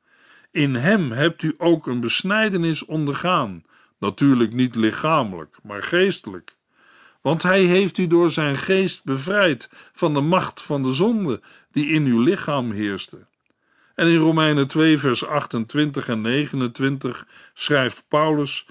In 0.50 0.74
hem 0.74 1.12
hebt 1.12 1.42
u 1.42 1.54
ook 1.58 1.86
een 1.86 2.00
besnijdenis 2.00 2.84
ondergaan, 2.84 3.64
natuurlijk 3.98 4.52
niet 4.52 4.74
lichamelijk, 4.74 5.56
maar 5.62 5.82
geestelijk. 5.82 6.56
Want 7.20 7.42
hij 7.42 7.62
heeft 7.62 7.98
u 7.98 8.06
door 8.06 8.30
zijn 8.30 8.56
geest 8.56 9.04
bevrijd 9.04 9.70
van 9.92 10.14
de 10.14 10.20
macht 10.20 10.62
van 10.62 10.82
de 10.82 10.92
zonde 10.92 11.40
die 11.76 11.86
in 11.86 12.04
uw 12.04 12.20
lichaam 12.20 12.70
heerste. 12.70 13.26
En 13.94 14.08
in 14.08 14.16
Romeinen 14.16 14.66
2 14.66 14.98
vers 14.98 15.26
28 15.26 16.08
en 16.08 16.20
29 16.20 17.26
schrijft 17.54 18.04
Paulus 18.08 18.66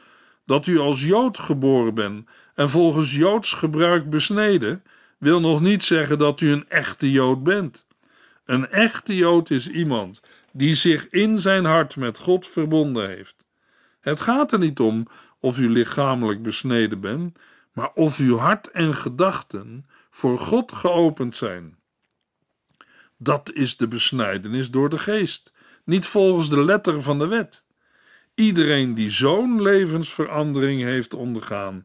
dat 0.46 0.68
u 0.68 0.80
als 0.80 1.04
Jood 1.04 1.38
geboren 1.38 1.94
bent 1.94 2.30
en 2.56 2.70
volgens 2.70 3.16
Joods 3.16 3.54
gebruik 3.54 4.10
besneden, 4.10 4.84
wil 5.18 5.40
nog 5.40 5.62
niet 5.62 5.84
zeggen 5.84 6.18
dat 6.18 6.42
u 6.42 6.52
een 6.52 6.70
echte 6.70 7.12
Jood 7.12 7.44
bent. 7.44 7.86
Een 8.46 8.70
echte 8.70 9.16
Jood 9.16 9.50
is 9.50 9.70
iemand 9.70 10.22
die 10.52 10.76
zich 10.76 11.10
in 11.10 11.40
zijn 11.40 11.66
hart 11.66 11.96
met 11.96 12.18
God 12.18 12.48
verbonden 12.48 13.08
heeft. 13.08 13.46
Het 14.00 14.22
gaat 14.22 14.52
er 14.52 14.60
niet 14.60 14.80
om 14.80 15.08
of 15.40 15.60
u 15.60 15.70
lichamelijk 15.70 16.42
besneden 16.42 17.00
bent, 17.00 17.38
maar 17.74 17.92
of 17.94 18.20
uw 18.20 18.38
hart 18.38 18.72
en 18.72 18.94
gedachten 18.94 19.86
voor 20.10 20.40
God 20.40 20.72
geopend 20.72 21.36
zijn. 21.36 21.84
Dat 23.18 23.52
is 23.54 23.78
de 23.78 23.88
besnijdenis 23.88 24.72
door 24.72 24.90
de 24.90 24.98
geest, 24.98 25.54
niet 25.84 26.06
volgens 26.06 26.50
de 26.50 26.64
letter 26.64 27.02
van 27.02 27.20
de 27.20 27.28
wet. 27.28 27.64
Iedereen 28.36 28.94
die 28.94 29.10
zo'n 29.10 29.62
levensverandering 29.62 30.82
heeft 30.82 31.14
ondergaan, 31.14 31.84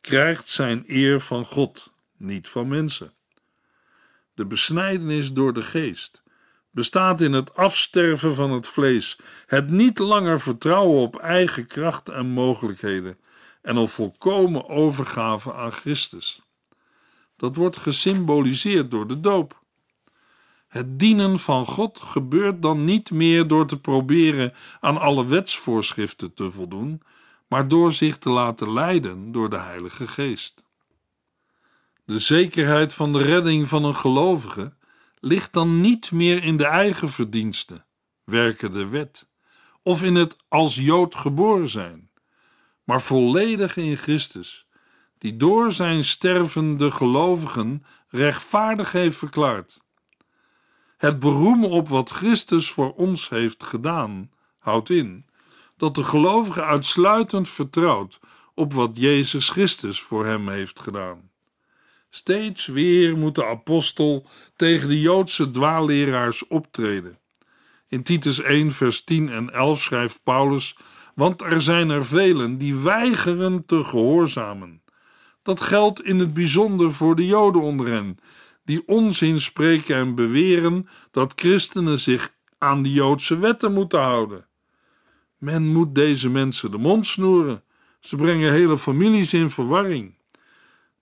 krijgt 0.00 0.48
zijn 0.48 0.84
eer 0.86 1.20
van 1.20 1.44
God, 1.44 1.92
niet 2.16 2.48
van 2.48 2.68
mensen. 2.68 3.12
De 4.34 4.46
besnijdenis 4.46 5.32
door 5.32 5.52
de 5.52 5.62
geest 5.62 6.24
bestaat 6.76 7.20
in 7.20 7.32
het 7.32 7.54
afsterven 7.54 8.34
van 8.34 8.50
het 8.50 8.66
vlees, 8.66 9.18
het 9.46 9.70
niet 9.70 9.98
langer 9.98 10.40
vertrouwen 10.40 11.00
op 11.00 11.16
eigen 11.16 11.66
kracht 11.66 12.08
en 12.08 12.26
mogelijkheden 12.26 13.18
en 13.62 13.76
een 13.76 13.88
volkomen 13.88 14.68
overgave 14.68 15.54
aan 15.54 15.72
Christus. 15.72 16.42
Dat 17.36 17.56
wordt 17.56 17.76
gesymboliseerd 17.76 18.90
door 18.90 19.06
de 19.08 19.20
doop. 19.20 19.64
Het 20.76 20.98
dienen 20.98 21.38
van 21.38 21.66
God 21.66 22.00
gebeurt 22.00 22.62
dan 22.62 22.84
niet 22.84 23.10
meer 23.10 23.48
door 23.48 23.66
te 23.66 23.80
proberen 23.80 24.52
aan 24.80 24.98
alle 24.98 25.26
wetsvoorschriften 25.26 26.34
te 26.34 26.50
voldoen, 26.50 27.02
maar 27.48 27.68
door 27.68 27.92
zich 27.92 28.18
te 28.18 28.28
laten 28.28 28.72
leiden 28.72 29.32
door 29.32 29.50
de 29.50 29.58
Heilige 29.58 30.08
Geest. 30.08 30.64
De 32.04 32.18
zekerheid 32.18 32.94
van 32.94 33.12
de 33.12 33.22
redding 33.22 33.68
van 33.68 33.84
een 33.84 33.94
gelovige 33.94 34.72
ligt 35.20 35.52
dan 35.52 35.80
niet 35.80 36.12
meer 36.12 36.44
in 36.44 36.56
de 36.56 36.66
eigen 36.66 37.08
verdiensten, 37.08 37.86
werken 38.24 38.72
de 38.72 38.86
wet, 38.86 39.28
of 39.82 40.02
in 40.02 40.14
het 40.14 40.36
als 40.48 40.74
Jood 40.74 41.14
geboren 41.14 41.68
zijn, 41.68 42.10
maar 42.84 43.02
volledig 43.02 43.76
in 43.76 43.96
Christus, 43.96 44.66
die 45.18 45.36
door 45.36 45.72
zijn 45.72 46.04
sterven 46.04 46.76
de 46.76 46.90
gelovigen 46.90 47.84
rechtvaardig 48.08 48.92
heeft 48.92 49.16
verklaard. 49.16 49.84
Het 50.96 51.18
beroemen 51.18 51.70
op 51.70 51.88
wat 51.88 52.10
Christus 52.10 52.70
voor 52.70 52.94
ons 52.94 53.28
heeft 53.28 53.64
gedaan, 53.64 54.30
houdt 54.58 54.90
in 54.90 55.24
dat 55.76 55.94
de 55.94 56.02
gelovige 56.02 56.62
uitsluitend 56.62 57.48
vertrouwt 57.48 58.18
op 58.54 58.72
wat 58.72 58.90
Jezus 58.94 59.50
Christus 59.50 60.00
voor 60.00 60.26
hem 60.26 60.48
heeft 60.48 60.80
gedaan. 60.80 61.30
Steeds 62.10 62.66
weer 62.66 63.16
moet 63.16 63.34
de 63.34 63.46
apostel 63.46 64.26
tegen 64.56 64.88
de 64.88 65.00
Joodse 65.00 65.50
dwaalleraars 65.50 66.46
optreden. 66.46 67.18
In 67.88 68.02
Titus 68.02 68.40
1, 68.40 68.72
vers 68.72 69.04
10 69.04 69.28
en 69.28 69.52
11 69.52 69.80
schrijft 69.80 70.20
Paulus: 70.22 70.76
Want 71.14 71.42
er 71.42 71.60
zijn 71.62 71.90
er 71.90 72.06
velen 72.06 72.58
die 72.58 72.76
weigeren 72.76 73.64
te 73.64 73.84
gehoorzamen. 73.84 74.82
Dat 75.42 75.60
geldt 75.60 76.02
in 76.02 76.18
het 76.18 76.34
bijzonder 76.34 76.92
voor 76.92 77.16
de 77.16 77.26
Joden 77.26 77.62
onder 77.62 77.86
hen, 77.86 78.18
die 78.66 78.82
onzin 78.86 79.40
spreken 79.40 79.96
en 79.96 80.14
beweren 80.14 80.88
dat 81.10 81.32
christenen 81.36 81.98
zich 81.98 82.34
aan 82.58 82.82
de 82.82 82.92
Joodse 82.92 83.38
wetten 83.38 83.72
moeten 83.72 84.00
houden. 84.00 84.46
Men 85.38 85.66
moet 85.66 85.94
deze 85.94 86.30
mensen 86.30 86.70
de 86.70 86.78
mond 86.78 87.06
snoeren. 87.06 87.62
Ze 88.00 88.16
brengen 88.16 88.52
hele 88.52 88.78
families 88.78 89.32
in 89.32 89.50
verwarring. 89.50 90.14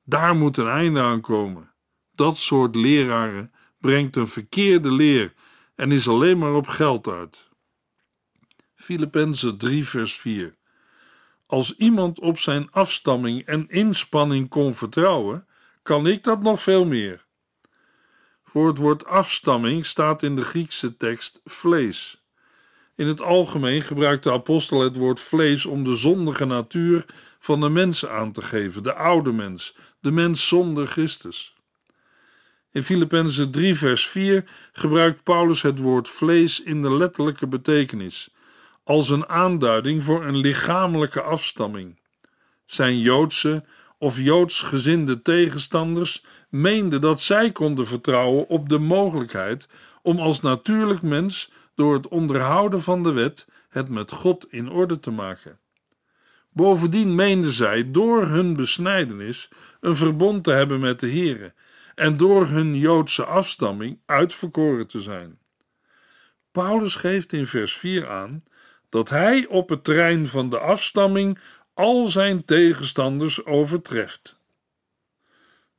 Daar 0.04 0.36
moet 0.36 0.56
een 0.56 0.68
einde 0.68 1.00
aan 1.00 1.20
komen. 1.20 1.70
Dat 2.14 2.38
soort 2.38 2.74
leraren 2.74 3.52
brengt 3.78 4.16
een 4.16 4.28
verkeerde 4.28 4.90
leer 4.90 5.32
en 5.74 5.92
is 5.92 6.08
alleen 6.08 6.38
maar 6.38 6.54
op 6.54 6.66
geld 6.66 7.08
uit. 7.08 7.48
Filippenzen 8.74 9.58
3, 9.58 9.84
vers 9.84 10.14
4. 10.14 10.54
Als 11.46 11.76
iemand 11.76 12.20
op 12.20 12.38
zijn 12.38 12.70
afstamming 12.70 13.44
en 13.44 13.68
inspanning 13.68 14.48
kon 14.48 14.74
vertrouwen, 14.74 15.46
kan 15.82 16.06
ik 16.06 16.22
dat 16.22 16.42
nog 16.42 16.62
veel 16.62 16.84
meer. 16.84 17.23
Voor 18.54 18.66
het 18.66 18.78
woord 18.78 19.06
afstamming 19.06 19.86
staat 19.86 20.22
in 20.22 20.36
de 20.36 20.42
Griekse 20.42 20.96
tekst 20.96 21.40
vlees. 21.44 22.22
In 22.96 23.06
het 23.06 23.22
algemeen 23.22 23.82
gebruikt 23.82 24.22
de 24.22 24.32
apostel 24.32 24.80
het 24.80 24.96
woord 24.96 25.20
vlees 25.20 25.66
om 25.66 25.84
de 25.84 25.94
zondige 25.94 26.44
natuur 26.44 27.04
van 27.38 27.60
de 27.60 27.68
mens 27.68 28.06
aan 28.06 28.32
te 28.32 28.42
geven, 28.42 28.82
de 28.82 28.94
oude 28.94 29.32
mens, 29.32 29.76
de 30.00 30.10
mens 30.10 30.48
zonder 30.48 30.86
Christus. 30.86 31.54
In 32.72 32.82
Filippenzen 32.82 33.50
3, 33.50 33.74
vers 33.74 34.08
4 34.08 34.44
gebruikt 34.72 35.22
Paulus 35.22 35.62
het 35.62 35.78
woord 35.78 36.08
vlees 36.08 36.62
in 36.62 36.82
de 36.82 36.90
letterlijke 36.96 37.46
betekenis, 37.46 38.30
als 38.84 39.08
een 39.08 39.28
aanduiding 39.28 40.04
voor 40.04 40.24
een 40.24 40.36
lichamelijke 40.36 41.22
afstamming. 41.22 41.98
Zijn 42.64 42.98
Joodse 42.98 43.64
of 44.04 44.20
Joods 44.20 44.60
gezinde 44.60 45.22
tegenstanders 45.22 46.24
meenden 46.48 47.00
dat 47.00 47.20
zij 47.20 47.52
konden 47.52 47.86
vertrouwen 47.86 48.48
op 48.48 48.68
de 48.68 48.78
mogelijkheid 48.78 49.68
om 50.02 50.18
als 50.18 50.40
natuurlijk 50.40 51.02
mens 51.02 51.52
door 51.74 51.94
het 51.94 52.08
onderhouden 52.08 52.82
van 52.82 53.02
de 53.02 53.12
wet 53.12 53.48
het 53.68 53.88
met 53.88 54.12
God 54.12 54.46
in 54.52 54.70
orde 54.70 55.00
te 55.00 55.10
maken. 55.10 55.58
Bovendien 56.52 57.14
meenden 57.14 57.50
zij 57.50 57.90
door 57.90 58.26
hun 58.26 58.56
besnijdenis 58.56 59.48
een 59.80 59.96
verbond 59.96 60.44
te 60.44 60.50
hebben 60.50 60.80
met 60.80 61.00
de 61.00 61.10
Here 61.10 61.52
en 61.94 62.16
door 62.16 62.46
hun 62.46 62.76
Joodse 62.76 63.24
afstamming 63.24 63.98
uitverkoren 64.06 64.86
te 64.86 65.00
zijn. 65.00 65.38
Paulus 66.50 66.94
geeft 66.94 67.32
in 67.32 67.46
vers 67.46 67.76
4 67.76 68.08
aan 68.08 68.44
dat 68.88 69.10
hij 69.10 69.46
op 69.46 69.68
het 69.68 69.84
terrein 69.84 70.28
van 70.28 70.50
de 70.50 70.58
afstamming 70.58 71.38
al 71.74 72.06
zijn 72.06 72.44
tegenstanders 72.44 73.44
overtreft. 73.44 74.36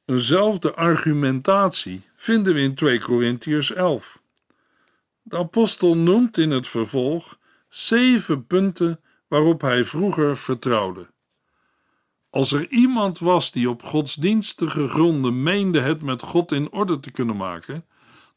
Eenzelfde 0.05 0.75
argumentatie 0.75 2.01
vinden 2.15 2.53
we 2.53 2.59
in 2.59 2.75
2 2.75 2.99
Korintiërs 2.99 3.73
11. 3.73 4.21
De 5.21 5.37
apostel 5.37 5.97
noemt 5.97 6.37
in 6.37 6.51
het 6.51 6.67
vervolg 6.67 7.37
zeven 7.69 8.47
punten 8.47 8.99
waarop 9.27 9.61
hij 9.61 9.85
vroeger 9.85 10.37
vertrouwde. 10.37 11.07
Als 12.29 12.51
er 12.51 12.69
iemand 12.69 13.19
was 13.19 13.51
die 13.51 13.69
op 13.69 13.83
godsdienstige 13.83 14.87
gronden 14.87 15.43
meende 15.43 15.79
het 15.79 16.01
met 16.01 16.21
God 16.21 16.51
in 16.51 16.71
orde 16.71 16.99
te 16.99 17.11
kunnen 17.11 17.37
maken, 17.37 17.85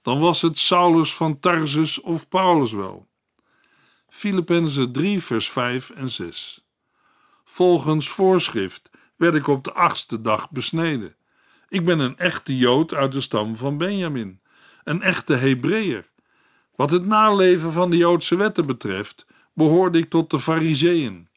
dan 0.03 0.19
was 0.19 0.43
het 0.43 0.59
Saulus 0.59 1.15
van 1.15 1.41
Tarsus 1.41 2.01
of 2.01 2.29
Paulus 2.29 2.73
wel. 2.73 3.07
Filippenzen 4.09 4.93
3, 4.93 5.23
vers 5.23 5.51
5 5.51 5.91
en 5.91 6.11
6. 6.11 6.68
Volgens 7.51 8.09
voorschrift 8.09 8.91
werd 9.17 9.35
ik 9.35 9.47
op 9.47 9.65
de 9.65 9.73
achtste 9.73 10.21
dag 10.21 10.51
besneden. 10.51 11.15
Ik 11.69 11.85
ben 11.85 11.99
een 11.99 12.19
echte 12.19 12.57
Jood 12.57 12.95
uit 12.95 13.13
de 13.13 13.21
stam 13.21 13.57
van 13.57 13.79
Benjamin, 13.79 14.41
een 14.85 15.03
echte 15.03 15.35
Hebreeër. 15.35 16.09
Wat 16.77 16.91
het 16.91 17.07
naleven 17.07 17.73
van 17.73 17.91
de 17.91 17.97
Joodse 17.97 18.37
wetten 18.37 18.67
betreft, 18.67 19.27
behoorde 19.53 19.99
ik 19.99 20.11
tot 20.11 20.31
de 20.31 20.41
Fariseeën. 20.41 21.29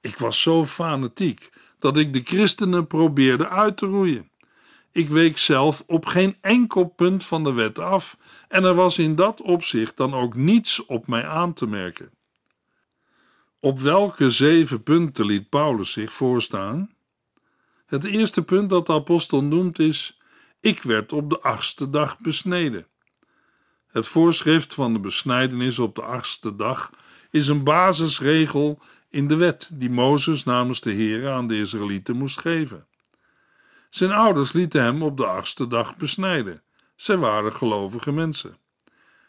Ik 0.00 0.18
was 0.18 0.42
zo 0.42 0.66
fanatiek 0.66 1.50
dat 1.78 1.96
ik 1.96 2.12
de 2.12 2.20
christenen 2.24 2.86
probeerde 2.86 3.48
uit 3.48 3.76
te 3.76 3.86
roeien. 3.86 4.30
Ik 4.92 5.08
week 5.08 5.38
zelf 5.38 5.84
op 5.86 6.06
geen 6.06 6.36
enkel 6.40 6.84
punt 6.84 7.24
van 7.24 7.44
de 7.44 7.52
wet 7.52 7.78
af 7.78 8.16
en 8.48 8.64
er 8.64 8.74
was 8.74 8.98
in 8.98 9.14
dat 9.14 9.40
opzicht 9.42 9.96
dan 9.96 10.14
ook 10.14 10.34
niets 10.34 10.86
op 10.86 11.06
mij 11.06 11.26
aan 11.26 11.52
te 11.52 11.66
merken. 11.66 12.13
Op 13.64 13.80
welke 13.80 14.30
zeven 14.30 14.82
punten 14.82 15.26
liet 15.26 15.48
Paulus 15.48 15.92
zich 15.92 16.12
voorstaan? 16.12 16.90
Het 17.86 18.04
eerste 18.04 18.42
punt 18.42 18.70
dat 18.70 18.86
de 18.86 18.92
apostel 18.92 19.44
noemt 19.44 19.78
is: 19.78 20.20
Ik 20.60 20.82
werd 20.82 21.12
op 21.12 21.30
de 21.30 21.40
achtste 21.40 21.90
dag 21.90 22.18
besneden. 22.18 22.86
Het 23.86 24.06
voorschrift 24.06 24.74
van 24.74 24.92
de 24.92 24.98
besnijdenis 24.98 25.78
op 25.78 25.94
de 25.94 26.02
achtste 26.02 26.56
dag 26.56 26.90
is 27.30 27.48
een 27.48 27.64
basisregel 27.64 28.78
in 29.10 29.28
de 29.28 29.36
wet 29.36 29.70
die 29.72 29.90
Mozes 29.90 30.44
namens 30.44 30.80
de 30.80 30.92
Heer 30.92 31.30
aan 31.30 31.46
de 31.46 31.58
Israëlieten 31.58 32.16
moest 32.16 32.40
geven. 32.40 32.86
Zijn 33.90 34.12
ouders 34.12 34.52
lieten 34.52 34.82
hem 34.82 35.02
op 35.02 35.16
de 35.16 35.26
achtste 35.26 35.66
dag 35.66 35.96
besnijden. 35.96 36.62
Zij 36.96 37.16
waren 37.16 37.52
gelovige 37.52 38.12
mensen. 38.12 38.56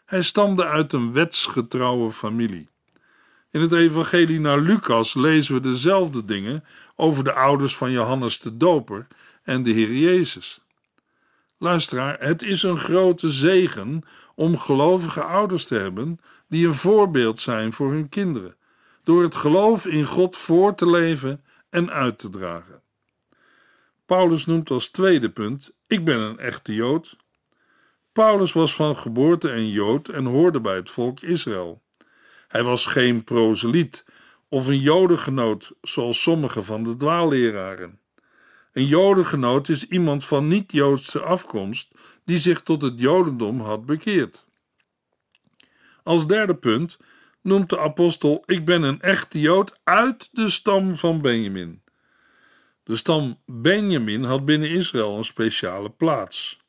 Hij 0.04 0.22
stamde 0.22 0.66
uit 0.66 0.92
een 0.92 1.12
wetsgetrouwe 1.12 2.12
familie. 2.12 2.68
In 3.50 3.60
het 3.60 3.72
evangelie 3.72 4.40
naar 4.40 4.60
Lucas 4.60 5.14
lezen 5.14 5.54
we 5.54 5.60
dezelfde 5.60 6.24
dingen 6.24 6.64
over 6.96 7.24
de 7.24 7.32
ouders 7.32 7.76
van 7.76 7.90
Johannes 7.90 8.40
de 8.40 8.56
Doper 8.56 9.06
en 9.42 9.62
de 9.62 9.70
Heer 9.70 9.92
Jezus. 9.92 10.60
Luisteraar, 11.58 12.16
het 12.20 12.42
is 12.42 12.62
een 12.62 12.76
grote 12.76 13.30
zegen 13.30 14.02
om 14.34 14.58
gelovige 14.58 15.22
ouders 15.22 15.64
te 15.64 15.74
hebben 15.74 16.20
die 16.48 16.66
een 16.66 16.74
voorbeeld 16.74 17.40
zijn 17.40 17.72
voor 17.72 17.90
hun 17.90 18.08
kinderen, 18.08 18.56
door 19.04 19.22
het 19.22 19.34
geloof 19.34 19.86
in 19.86 20.04
God 20.04 20.36
voor 20.36 20.74
te 20.74 20.90
leven 20.90 21.44
en 21.70 21.90
uit 21.90 22.18
te 22.18 22.30
dragen. 22.30 22.82
Paulus 24.06 24.46
noemt 24.46 24.70
als 24.70 24.88
tweede 24.88 25.30
punt: 25.30 25.72
Ik 25.86 26.04
ben 26.04 26.18
een 26.18 26.38
echte 26.38 26.74
Jood. 26.74 27.16
Paulus 28.12 28.52
was 28.52 28.74
van 28.74 28.96
geboorte 28.96 29.52
een 29.52 29.68
Jood 29.68 30.08
en 30.08 30.24
hoorde 30.24 30.60
bij 30.60 30.76
het 30.76 30.90
volk 30.90 31.20
Israël. 31.20 31.82
Hij 32.48 32.62
was 32.62 32.86
geen 32.86 33.24
proseliet 33.24 34.04
of 34.48 34.66
een 34.66 34.80
Jodengenoot, 34.80 35.72
zoals 35.82 36.22
sommige 36.22 36.62
van 36.62 36.84
de 36.84 36.96
dwaalleraren. 36.96 38.00
Een 38.72 38.86
Jodengenoot 38.86 39.68
is 39.68 39.86
iemand 39.86 40.24
van 40.24 40.46
niet-Joodse 40.46 41.20
afkomst 41.20 41.94
die 42.24 42.38
zich 42.38 42.62
tot 42.62 42.82
het 42.82 43.00
Jodendom 43.00 43.60
had 43.60 43.86
bekeerd. 43.86 44.44
Als 46.02 46.26
derde 46.26 46.54
punt 46.54 46.98
noemt 47.42 47.70
de 47.70 47.78
apostel: 47.78 48.42
Ik 48.46 48.64
ben 48.64 48.82
een 48.82 49.00
echte 49.00 49.40
Jood 49.40 49.78
uit 49.84 50.28
de 50.32 50.50
stam 50.50 50.96
van 50.96 51.20
Benjamin. 51.20 51.82
De 52.82 52.96
stam 52.96 53.38
Benjamin 53.46 54.22
had 54.22 54.44
binnen 54.44 54.70
Israël 54.70 55.16
een 55.16 55.24
speciale 55.24 55.90
plaats. 55.90 56.60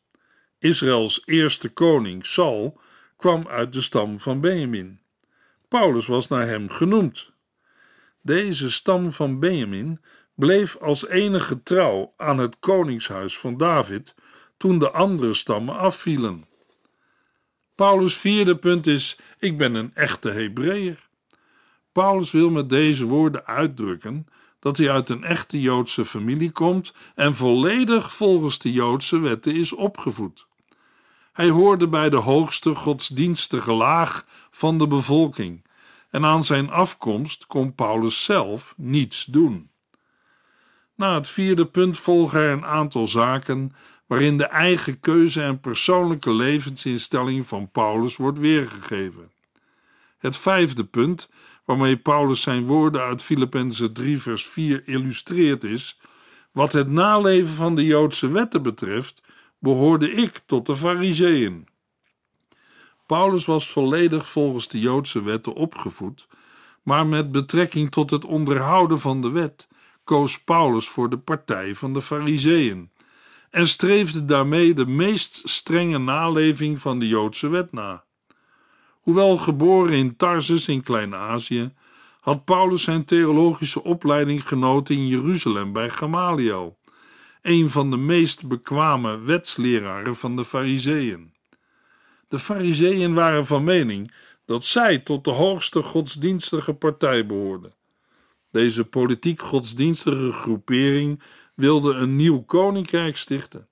Israëls 0.60 1.22
eerste 1.26 1.70
koning, 1.70 2.26
Saul, 2.26 2.80
kwam 3.18 3.48
uit 3.48 3.74
de 3.74 3.82
stam 3.82 4.20
van 4.20 4.42
Benjamin. 4.42 5.00
Paulus 5.68 6.08
was 6.08 6.28
naar 6.28 6.48
hem 6.48 6.70
genoemd. 6.70 7.32
Deze 8.22 8.72
stam 8.72 9.12
van 9.12 9.40
Benjamin 9.40 10.02
bleef 10.36 10.76
als 10.76 11.08
enige 11.08 11.64
trouw 11.64 12.14
aan 12.18 12.38
het 12.38 12.60
koningshuis 12.60 13.38
van 13.38 13.58
David 13.58 14.16
toen 14.58 14.80
de 14.80 14.92
andere 14.92 15.34
stammen 15.34 15.78
afvielen. 15.78 16.46
Paulus' 17.76 18.18
vierde 18.18 18.56
punt 18.56 18.88
is: 18.88 19.20
Ik 19.40 19.58
ben 19.58 19.76
een 19.76 19.92
echte 19.96 20.30
Hebreeër. 20.30 21.08
Paulus 21.92 22.32
wil 22.32 22.50
met 22.50 22.70
deze 22.70 23.06
woorden 23.06 23.46
uitdrukken 23.46 24.28
dat 24.60 24.78
hij 24.78 24.92
uit 24.92 25.10
een 25.10 25.24
echte 25.24 25.62
Joodse 25.62 26.06
familie 26.06 26.52
komt 26.52 26.94
en 27.16 27.36
volledig 27.36 28.16
volgens 28.16 28.60
de 28.60 28.72
Joodse 28.72 29.20
wetten 29.20 29.56
is 29.56 29.74
opgevoed. 29.74 30.48
Hij 31.38 31.50
hoorde 31.50 31.88
bij 31.88 32.10
de 32.10 32.16
hoogste 32.16 32.76
godsdienstige 32.76 33.72
laag 33.72 34.26
van 34.52 34.78
de 34.78 34.88
bevolking 34.88 35.66
en 36.10 36.26
aan 36.26 36.46
zijn 36.46 36.70
afkomst 36.70 37.46
kon 37.46 37.76
Paulus 37.76 38.24
zelf 38.24 38.74
niets 38.78 39.26
doen. 39.26 39.70
Na 40.96 41.14
het 41.14 41.28
vierde 41.28 41.66
punt 41.66 41.98
volgen 41.98 42.40
er 42.40 42.52
een 42.52 42.66
aantal 42.66 43.08
zaken 43.08 43.72
waarin 44.06 44.38
de 44.38 44.46
eigen 44.46 45.00
keuze 45.00 45.42
en 45.42 45.60
persoonlijke 45.60 46.34
levensinstelling 46.34 47.48
van 47.48 47.72
Paulus 47.72 48.16
wordt 48.16 48.40
weergegeven. 48.40 49.32
Het 50.18 50.38
vijfde 50.38 50.84
punt, 50.84 51.30
waarmee 51.66 51.98
Paulus 51.98 52.42
zijn 52.42 52.66
woorden 52.66 53.02
uit 53.02 53.22
Filippenzen 53.22 53.94
3 53.94 54.22
vers 54.22 54.46
4 54.46 54.88
illustreert 54.88 55.64
is, 55.64 56.00
wat 56.52 56.74
het 56.74 56.90
naleven 56.90 57.54
van 57.54 57.76
de 57.76 57.84
Joodse 57.86 58.32
wetten 58.32 58.62
betreft, 58.62 59.24
behoorde 59.60 60.12
ik 60.12 60.42
tot 60.46 60.66
de 60.66 60.76
Fariseeën. 60.76 61.68
Paulus 63.06 63.46
was 63.46 63.70
volledig 63.70 64.30
volgens 64.30 64.68
de 64.68 64.80
Joodse 64.80 65.22
wetten 65.22 65.54
opgevoed, 65.54 66.28
maar 66.84 67.08
met 67.08 67.32
betrekking 67.32 67.92
tot 67.92 68.12
het 68.12 68.26
onderhouden 68.26 69.00
van 69.00 69.22
de 69.22 69.30
wet 69.30 69.68
koos 70.04 70.40
Paulus 70.44 70.88
voor 70.88 71.10
de 71.10 71.18
partij 71.18 71.76
van 71.76 71.94
de 71.94 72.02
Fariseeën 72.02 72.90
en 73.50 73.68
streefde 73.68 74.26
daarmee 74.26 74.74
de 74.74 74.86
meest 74.86 75.50
strenge 75.50 75.98
naleving 75.98 76.80
van 76.80 77.00
de 77.00 77.08
Joodse 77.08 77.48
wet 77.48 77.72
na. 77.72 78.04
Hoewel 79.02 79.38
geboren 79.38 79.94
in 79.94 80.16
Tarsus 80.16 80.68
in 80.68 80.84
Klein-Azië, 80.84 81.74
had 82.20 82.46
Paulus 82.46 82.84
zijn 82.84 83.06
theologische 83.06 83.84
opleiding 83.84 84.48
genoten 84.48 84.96
in 84.96 85.08
Jeruzalem 85.08 85.74
bij 85.74 85.90
Gamaliel, 85.90 86.77
een 87.48 87.70
van 87.70 87.92
de 87.92 87.98
meest 87.98 88.48
bekwame 88.48 89.20
wetsleraren 89.20 90.16
van 90.16 90.36
de 90.36 90.46
Fariseeën. 90.46 91.34
De 92.28 92.40
Fariseeën 92.40 93.14
waren 93.14 93.46
van 93.46 93.64
mening 93.64 94.12
dat 94.46 94.66
zij 94.66 94.98
tot 94.98 95.24
de 95.24 95.32
hoogste 95.32 95.82
godsdienstige 95.82 96.74
partij 96.74 97.26
behoorden. 97.26 97.74
Deze 98.52 98.86
politiek-godsdienstige 98.86 100.32
groepering 100.32 101.22
wilde 101.54 101.94
een 101.94 102.16
nieuw 102.16 102.42
koninkrijk 102.42 103.18
stichten. 103.18 103.68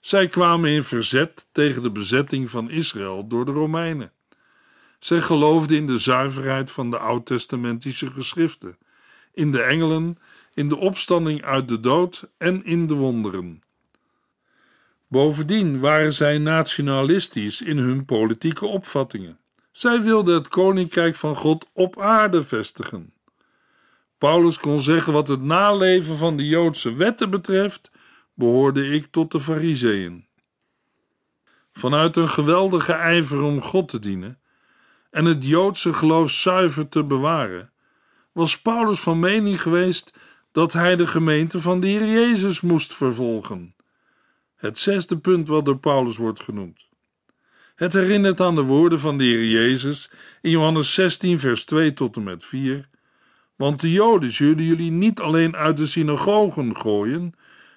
Zij 0.00 0.28
kwamen 0.28 0.70
in 0.70 0.82
verzet 0.82 1.46
tegen 1.52 1.82
de 1.82 1.90
bezetting 1.90 2.50
van 2.50 2.70
Israël 2.70 3.26
door 3.26 3.44
de 3.44 3.52
Romeinen. 3.52 4.12
Zij 4.98 5.20
geloofden 5.20 5.76
in 5.76 5.86
de 5.86 5.98
zuiverheid 5.98 6.70
van 6.70 6.90
de 6.90 6.98
oud-testamentische 6.98 8.10
geschriften, 8.10 8.76
in 9.32 9.52
de 9.52 9.62
engelen, 9.62 10.18
in 10.54 10.68
de 10.68 10.76
opstanding 10.76 11.42
uit 11.42 11.68
de 11.68 11.80
dood 11.80 12.30
en 12.38 12.64
in 12.64 12.86
de 12.86 12.94
wonderen. 12.94 13.62
Bovendien 15.08 15.80
waren 15.80 16.14
zij 16.14 16.38
nationalistisch 16.38 17.62
in 17.62 17.78
hun 17.78 18.04
politieke 18.04 18.66
opvattingen. 18.66 19.38
Zij 19.72 20.02
wilden 20.02 20.34
het 20.34 20.48
koninkrijk 20.48 21.14
van 21.14 21.34
God 21.34 21.68
op 21.72 22.00
aarde 22.00 22.42
vestigen. 22.42 23.12
Paulus 24.18 24.58
kon 24.58 24.80
zeggen: 24.80 25.12
wat 25.12 25.28
het 25.28 25.42
naleven 25.42 26.16
van 26.16 26.36
de 26.36 26.46
Joodse 26.46 26.94
wetten 26.94 27.30
betreft, 27.30 27.90
behoorde 28.34 28.88
ik 28.88 29.06
tot 29.10 29.32
de 29.32 29.40
Fariseeën. 29.40 30.26
Vanuit 31.72 32.16
een 32.16 32.28
geweldige 32.28 32.92
ijver 32.92 33.42
om 33.42 33.62
God 33.62 33.88
te 33.88 33.98
dienen 33.98 34.38
en 35.10 35.24
het 35.24 35.44
Joodse 35.44 35.92
geloof 35.92 36.30
zuiver 36.30 36.88
te 36.88 37.04
bewaren, 37.04 37.72
was 38.32 38.60
Paulus 38.60 39.00
van 39.00 39.18
mening 39.18 39.62
geweest 39.62 40.12
dat 40.52 40.72
hij 40.72 40.96
de 40.96 41.06
gemeente 41.06 41.60
van 41.60 41.80
de 41.80 41.86
Heer 41.86 42.06
Jezus 42.06 42.60
moest 42.60 42.94
vervolgen. 42.94 43.74
Het 44.56 44.78
zesde 44.78 45.18
punt 45.18 45.48
wat 45.48 45.64
door 45.64 45.78
Paulus 45.78 46.16
wordt 46.16 46.42
genoemd. 46.42 46.88
Het 47.74 47.92
herinnert 47.92 48.40
aan 48.40 48.54
de 48.54 48.62
woorden 48.62 48.98
van 48.98 49.18
de 49.18 49.24
Heer 49.24 49.44
Jezus 49.44 50.10
in 50.40 50.50
Johannes 50.50 50.94
16, 50.94 51.38
vers 51.38 51.64
2 51.64 51.92
tot 51.92 52.16
en 52.16 52.22
met 52.22 52.44
4. 52.44 52.88
Want 53.56 53.80
de 53.80 53.92
Joden 53.92 54.32
zullen 54.32 54.64
jullie 54.64 54.90
niet 54.90 55.20
alleen 55.20 55.56
uit 55.56 55.76
de 55.76 55.86
synagogen 55.86 56.76
gooien, 56.76 57.34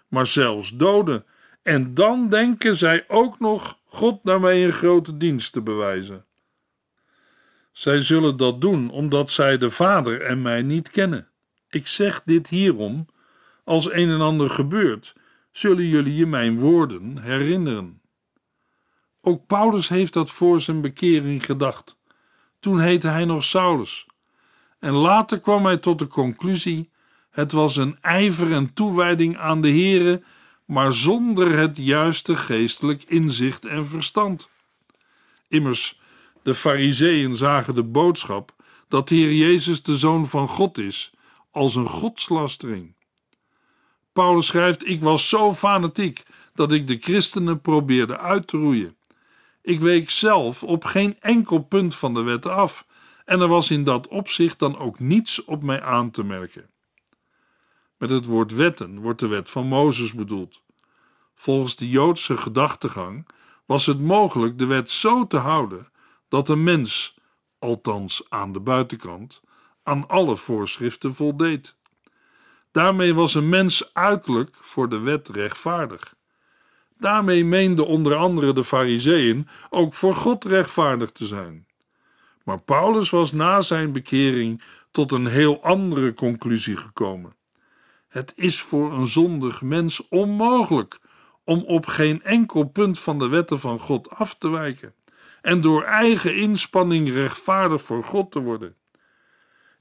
maar 0.08 0.28
zelfs 0.28 0.70
doden. 0.76 1.26
En 1.64 1.94
dan 1.94 2.30
denken 2.30 2.76
zij 2.76 3.06
ook 3.08 3.40
nog 3.40 3.80
God 3.86 4.20
daarmee 4.24 4.66
een 4.66 4.72
grote 4.72 5.18
dienst 5.18 5.54
te 5.54 5.62
bewijzen. 5.62 6.26
Zij 7.72 8.02
zullen 8.02 8.38
dat 8.38 8.62
doen 8.62 8.90
omdat 8.90 9.30
zij 9.30 9.58
de 9.58 9.72
Vader 9.72 10.22
en 10.22 10.42
mij 10.42 10.62
niet 10.62 10.90
kennen. 10.90 11.28
Ik 11.76 11.88
zeg 11.88 12.22
dit 12.26 12.48
hierom, 12.48 13.06
als 13.64 13.92
een 13.94 14.10
en 14.10 14.22
ander 14.22 14.50
gebeurt, 14.50 15.16
zullen 15.52 15.88
jullie 15.88 16.16
je 16.16 16.26
mijn 16.26 16.60
woorden 16.60 17.18
herinneren. 17.18 18.02
Ook 19.22 19.46
Paulus 19.48 19.88
heeft 19.88 20.14
dat 20.14 20.32
voor 20.32 20.62
zijn 20.62 20.82
bekering 20.82 21.46
gedacht. 21.46 21.98
Toen 22.60 22.80
heette 22.80 23.08
hij 23.08 23.26
nog 23.26 23.44
Saulus. 23.44 24.08
En 24.80 24.94
later 24.94 25.40
kwam 25.40 25.66
hij 25.66 25.78
tot 25.78 26.00
de 26.00 26.08
conclusie: 26.08 26.90
het 27.30 27.52
was 27.52 27.78
een 27.78 27.98
ijver 28.02 28.52
en 28.52 28.74
toewijding 28.74 29.38
aan 29.38 29.62
de 29.62 29.72
Here, 29.72 30.24
maar 30.66 30.94
zonder 30.94 31.58
het 31.58 31.78
juiste 31.78 32.36
geestelijk 32.36 33.04
inzicht 33.04 33.66
en 33.66 33.88
verstand. 33.88 34.50
Immers, 35.48 36.00
de 36.44 36.56
Fariseeën 36.56 37.36
zagen 37.36 37.76
de 37.76 37.84
boodschap 37.84 38.56
dat 38.88 39.08
de 39.08 39.16
Heer 39.16 39.34
Jezus 39.34 39.82
de 39.82 39.98
Zoon 39.98 40.28
van 40.28 40.48
God 40.48 40.78
is, 40.78 41.14
als 41.56 41.76
een 41.76 41.88
godslastering. 41.88 42.96
Paulus 44.14 44.46
schrijft: 44.46 44.88
Ik 44.88 45.02
was 45.02 45.30
zo 45.30 45.54
fanatiek 45.54 46.24
dat 46.54 46.72
ik 46.72 46.88
de 46.88 46.98
christenen 46.98 47.62
probeerde 47.62 48.18
uit 48.18 48.48
te 48.48 48.58
roeien. 48.58 48.98
Ik 49.62 49.80
week 49.80 50.10
zelf 50.10 50.64
op 50.64 50.84
geen 50.84 51.20
enkel 51.20 51.60
punt 51.60 51.96
van 51.96 52.14
de 52.14 52.22
wet 52.22 52.46
af, 52.46 52.86
en 53.26 53.42
er 53.42 53.48
was 53.48 53.72
in 53.72 53.84
dat 53.84 54.08
opzicht 54.08 54.60
dan 54.60 54.78
ook 54.78 55.00
niets 55.00 55.44
op 55.44 55.64
mij 55.64 55.82
aan 55.82 56.12
te 56.12 56.24
merken. 56.24 56.70
Met 57.98 58.10
het 58.10 58.26
woord 58.26 58.52
wetten 58.52 59.00
wordt 59.00 59.20
de 59.20 59.28
wet 59.28 59.50
van 59.50 59.68
Mozes 59.68 60.14
bedoeld. 60.14 60.62
Volgens 61.36 61.76
de 61.76 61.90
Joodse 61.90 62.38
gedachtegang 62.38 63.28
was 63.66 63.86
het 63.86 64.00
mogelijk 64.00 64.60
de 64.60 64.66
wet 64.66 64.90
zo 64.90 65.28
te 65.28 65.38
houden 65.38 65.88
dat 66.28 66.50
een 66.50 66.64
mens, 66.64 67.18
althans 67.60 68.26
aan 68.30 68.54
de 68.54 68.60
buitenkant, 68.60 69.42
aan 69.86 70.08
alle 70.08 70.38
voorschriften 70.38 71.14
voldeed. 71.14 71.76
Daarmee 72.72 73.14
was 73.14 73.36
een 73.36 73.50
mens 73.50 73.94
uiterlijk 73.94 74.56
voor 74.62 74.90
de 74.90 75.00
wet 75.00 75.28
rechtvaardig. 75.28 76.16
Daarmee 76.98 77.46
meende 77.46 77.86
onder 77.86 78.16
andere 78.16 78.54
de 78.54 78.64
Fariseeën 78.64 79.48
ook 79.70 79.94
voor 79.94 80.16
God 80.16 80.46
rechtvaardig 80.46 81.12
te 81.12 81.26
zijn. 81.26 81.68
Maar 82.44 82.60
Paulus 82.60 83.10
was 83.10 83.32
na 83.32 83.62
zijn 83.62 83.92
bekering 83.92 84.62
tot 84.92 85.12
een 85.12 85.26
heel 85.26 85.64
andere 85.64 86.14
conclusie 86.14 86.78
gekomen. 86.78 87.36
Het 88.08 88.34
is 88.36 88.62
voor 88.62 88.94
een 88.94 89.08
zondig 89.08 89.62
mens 89.62 90.08
onmogelijk 90.08 91.00
om 91.44 91.60
op 91.60 91.86
geen 91.86 92.24
enkel 92.24 92.64
punt 92.64 93.00
van 93.00 93.20
de 93.20 93.28
wetten 93.28 93.60
van 93.60 93.80
God 93.80 94.10
af 94.10 94.36
te 94.36 94.50
wijken 94.50 94.94
en 95.42 95.62
door 95.62 95.84
eigen 95.84 96.36
inspanning 96.36 97.10
rechtvaardig 97.10 97.82
voor 97.82 98.04
God 98.04 98.32
te 98.32 98.40
worden. 98.40 98.76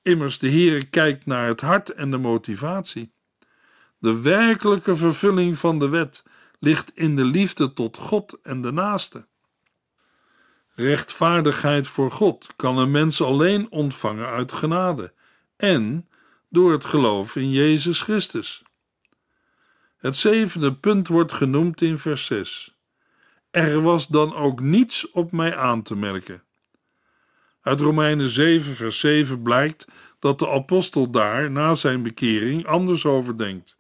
Immers, 0.05 0.39
de 0.39 0.51
Heere 0.51 0.85
kijkt 0.85 1.27
naar 1.27 1.49
het 1.49 1.61
hart 1.61 1.91
en 1.91 2.11
de 2.11 2.17
motivatie. 2.17 3.13
De 3.99 4.21
werkelijke 4.21 4.97
vervulling 4.97 5.59
van 5.59 5.79
de 5.79 5.89
wet 5.89 6.23
ligt 6.59 6.93
in 6.95 7.17
de 7.17 7.25
liefde 7.25 7.73
tot 7.73 7.97
God 7.97 8.39
en 8.43 8.63
de 8.63 8.73
naaste. 8.73 9.27
Rechtvaardigheid 10.75 11.89
voor 11.89 12.11
God 12.11 12.47
kan 12.57 12.79
een 12.79 12.91
mens 12.91 13.23
alleen 13.23 13.71
ontvangen 13.71 14.27
uit 14.27 14.53
genade 14.53 15.13
en 15.57 16.09
door 16.49 16.73
het 16.73 16.85
geloof 16.85 17.37
in 17.37 17.51
Jezus 17.51 18.03
Christus. 18.03 18.63
Het 19.97 20.17
zevende 20.17 20.75
punt 20.75 21.09
wordt 21.09 21.33
genoemd 21.33 21.83
in 21.83 21.99
vers 21.99 22.27
6. 22.27 22.79
Er 23.51 23.81
was 23.81 24.07
dan 24.07 24.35
ook 24.35 24.61
niets 24.61 25.11
op 25.11 25.33
mij 25.33 25.57
aan 25.57 25.83
te 25.83 25.97
merken. 25.97 26.44
Uit 27.65 27.81
Romeinen 27.81 28.29
7, 28.29 28.75
vers 28.75 29.01
7 29.01 29.43
blijkt 29.43 29.87
dat 30.19 30.39
de 30.39 30.49
apostel 30.49 31.11
daar 31.11 31.51
na 31.51 31.75
zijn 31.75 32.03
bekering 32.03 32.67
anders 32.67 33.07
over 33.07 33.39
denkt. 33.39 33.77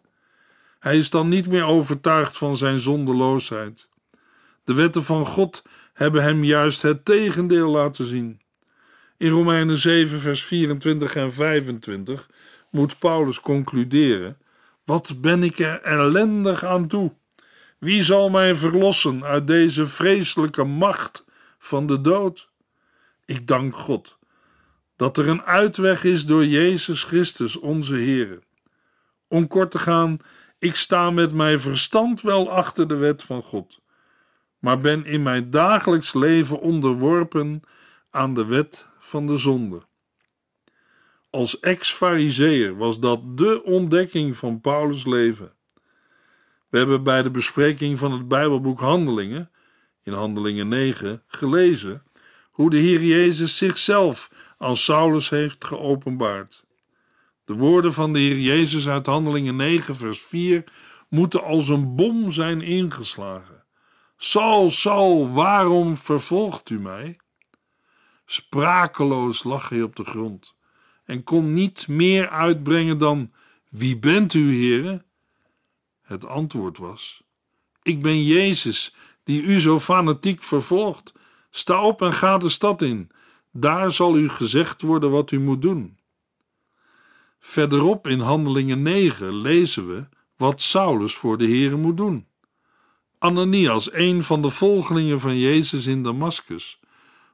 Hij 0.78 0.96
is 0.96 1.10
dan 1.10 1.28
niet 1.28 1.48
meer 1.48 1.64
overtuigd 1.64 2.36
van 2.36 2.56
zijn 2.56 2.78
zondeloosheid. 2.78 3.88
De 4.64 4.74
wetten 4.74 5.02
van 5.02 5.26
God 5.26 5.62
hebben 5.92 6.22
hem 6.22 6.44
juist 6.44 6.82
het 6.82 7.04
tegendeel 7.04 7.70
laten 7.70 8.06
zien. 8.06 8.40
In 9.16 9.30
Romeinen 9.30 9.76
7, 9.76 10.20
vers 10.20 10.44
24 10.44 11.16
en 11.16 11.32
25 11.32 12.28
moet 12.70 12.98
Paulus 12.98 13.40
concluderen: 13.40 14.38
Wat 14.84 15.14
ben 15.20 15.42
ik 15.42 15.58
er 15.58 15.82
ellendig 15.82 16.64
aan 16.64 16.86
toe? 16.86 17.12
Wie 17.78 18.02
zal 18.02 18.30
mij 18.30 18.54
verlossen 18.54 19.24
uit 19.24 19.46
deze 19.46 19.86
vreselijke 19.86 20.64
macht 20.64 21.24
van 21.58 21.86
de 21.86 22.00
dood? 22.00 22.52
Ik 23.24 23.46
dank 23.46 23.74
God 23.76 24.18
dat 24.96 25.16
er 25.16 25.28
een 25.28 25.42
uitweg 25.42 26.04
is 26.04 26.26
door 26.26 26.46
Jezus 26.46 27.04
Christus, 27.04 27.56
onze 27.56 27.94
Heer. 27.94 28.38
Om 29.28 29.46
kort 29.46 29.70
te 29.70 29.78
gaan, 29.78 30.18
ik 30.58 30.76
sta 30.76 31.10
met 31.10 31.32
mijn 31.32 31.60
verstand 31.60 32.20
wel 32.20 32.50
achter 32.50 32.88
de 32.88 32.94
wet 32.94 33.22
van 33.22 33.42
God. 33.42 33.82
maar 34.58 34.80
ben 34.80 35.04
in 35.04 35.22
mijn 35.22 35.50
dagelijks 35.50 36.14
leven 36.14 36.60
onderworpen 36.60 37.62
aan 38.10 38.34
de 38.34 38.44
wet 38.44 38.86
van 38.98 39.26
de 39.26 39.36
zonde. 39.36 39.82
Als 41.30 41.60
ex-fariseer 41.60 42.76
was 42.76 43.00
dat 43.00 43.38
de 43.38 43.62
ontdekking 43.64 44.36
van 44.36 44.60
Paulus' 44.60 45.06
leven. 45.06 45.52
We 46.68 46.78
hebben 46.78 47.02
bij 47.02 47.22
de 47.22 47.30
bespreking 47.30 47.98
van 47.98 48.12
het 48.12 48.28
Bijbelboek 48.28 48.80
Handelingen, 48.80 49.50
in 50.02 50.12
Handelingen 50.12 50.68
9, 50.68 51.22
gelezen 51.26 52.02
hoe 52.54 52.70
de 52.70 52.76
Heer 52.76 53.02
Jezus 53.02 53.56
zichzelf 53.56 54.30
aan 54.58 54.76
Saulus 54.76 55.28
heeft 55.28 55.64
geopenbaard. 55.64 56.64
De 57.44 57.54
woorden 57.54 57.92
van 57.92 58.12
de 58.12 58.18
Heer 58.18 58.38
Jezus 58.38 58.88
uit 58.88 59.06
Handelingen 59.06 59.56
9, 59.56 59.96
vers 59.96 60.22
4 60.22 60.64
moeten 61.08 61.42
als 61.42 61.68
een 61.68 61.94
bom 61.94 62.32
zijn 62.32 62.60
ingeslagen. 62.60 63.64
Saul, 64.16 64.70
Saul, 64.70 65.32
waarom 65.32 65.96
vervolgt 65.96 66.70
u 66.70 66.80
mij? 66.80 67.16
Sprakeloos 68.26 69.44
lag 69.44 69.68
hij 69.68 69.82
op 69.82 69.96
de 69.96 70.04
grond 70.04 70.54
en 71.04 71.24
kon 71.24 71.54
niet 71.54 71.88
meer 71.88 72.28
uitbrengen 72.28 72.98
dan: 72.98 73.32
Wie 73.70 73.98
bent 73.98 74.34
u, 74.34 74.54
heren? 74.54 75.04
Het 76.02 76.26
antwoord 76.26 76.78
was: 76.78 77.22
Ik 77.82 78.02
ben 78.02 78.24
Jezus, 78.24 78.94
die 79.24 79.42
u 79.42 79.60
zo 79.60 79.80
fanatiek 79.80 80.42
vervolgt. 80.42 81.12
Sta 81.56 81.82
op 81.82 82.02
en 82.02 82.12
ga 82.12 82.38
de 82.38 82.48
stad 82.48 82.82
in. 82.82 83.10
Daar 83.52 83.92
zal 83.92 84.16
u 84.16 84.28
gezegd 84.28 84.82
worden 84.82 85.10
wat 85.10 85.30
u 85.30 85.40
moet 85.40 85.62
doen. 85.62 85.98
Verderop 87.38 88.06
in 88.06 88.20
Handelingen 88.20 88.82
9 88.82 89.34
lezen 89.34 89.86
we 89.88 90.06
wat 90.36 90.62
Saulus 90.62 91.14
voor 91.14 91.38
de 91.38 91.44
Heere 91.44 91.76
moet 91.76 91.96
doen. 91.96 92.26
Ananias, 93.18 93.92
een 93.92 94.22
van 94.22 94.42
de 94.42 94.50
volgelingen 94.50 95.20
van 95.20 95.38
Jezus 95.38 95.86
in 95.86 96.02
Damaskus, 96.02 96.80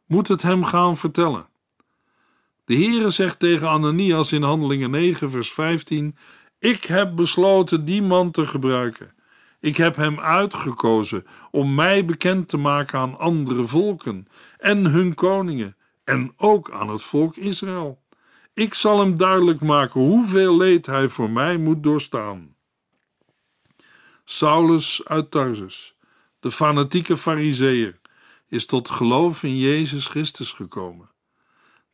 moet 0.07 0.29
het 0.29 0.43
hem 0.43 0.65
gaan 0.65 0.97
vertellen. 0.97 1.49
De 2.65 2.75
Heere 2.75 3.11
zegt 3.11 3.39
tegen 3.39 3.69
Ananias 3.69 4.33
in 4.33 4.43
Handelingen 4.43 4.91
9, 4.91 5.31
vers 5.31 5.53
15: 5.53 6.17
Ik 6.59 6.85
heb 6.85 7.17
besloten 7.17 7.85
die 7.85 8.03
man 8.03 8.31
te 8.31 8.47
gebruiken. 8.47 9.15
Ik 9.61 9.77
heb 9.77 9.97
hem 9.97 10.21
uitgekozen 10.21 11.27
om 11.51 11.75
mij 11.75 12.05
bekend 12.05 12.49
te 12.49 12.57
maken 12.57 12.99
aan 12.99 13.19
andere 13.19 13.65
volken 13.65 14.29
en 14.59 14.87
hun 14.87 15.15
koningen 15.15 15.77
en 16.05 16.33
ook 16.37 16.71
aan 16.71 16.89
het 16.89 17.03
volk 17.03 17.37
Israël. 17.37 18.03
Ik 18.55 18.75
zal 18.75 18.99
hem 18.99 19.17
duidelijk 19.17 19.61
maken 19.61 20.01
hoeveel 20.01 20.57
leed 20.57 20.87
hij 20.87 21.09
voor 21.09 21.31
mij 21.31 21.57
moet 21.57 21.83
doorstaan. 21.83 22.55
Saulus 24.25 25.05
uit 25.05 25.31
Tarsus, 25.31 25.95
de 26.41 26.51
fanatieke 26.51 27.17
fariseer, 27.17 27.99
is 28.49 28.67
tot 28.67 28.89
geloof 28.89 29.43
in 29.43 29.59
Jezus 29.59 30.07
Christus 30.07 30.53
gekomen. 30.53 31.11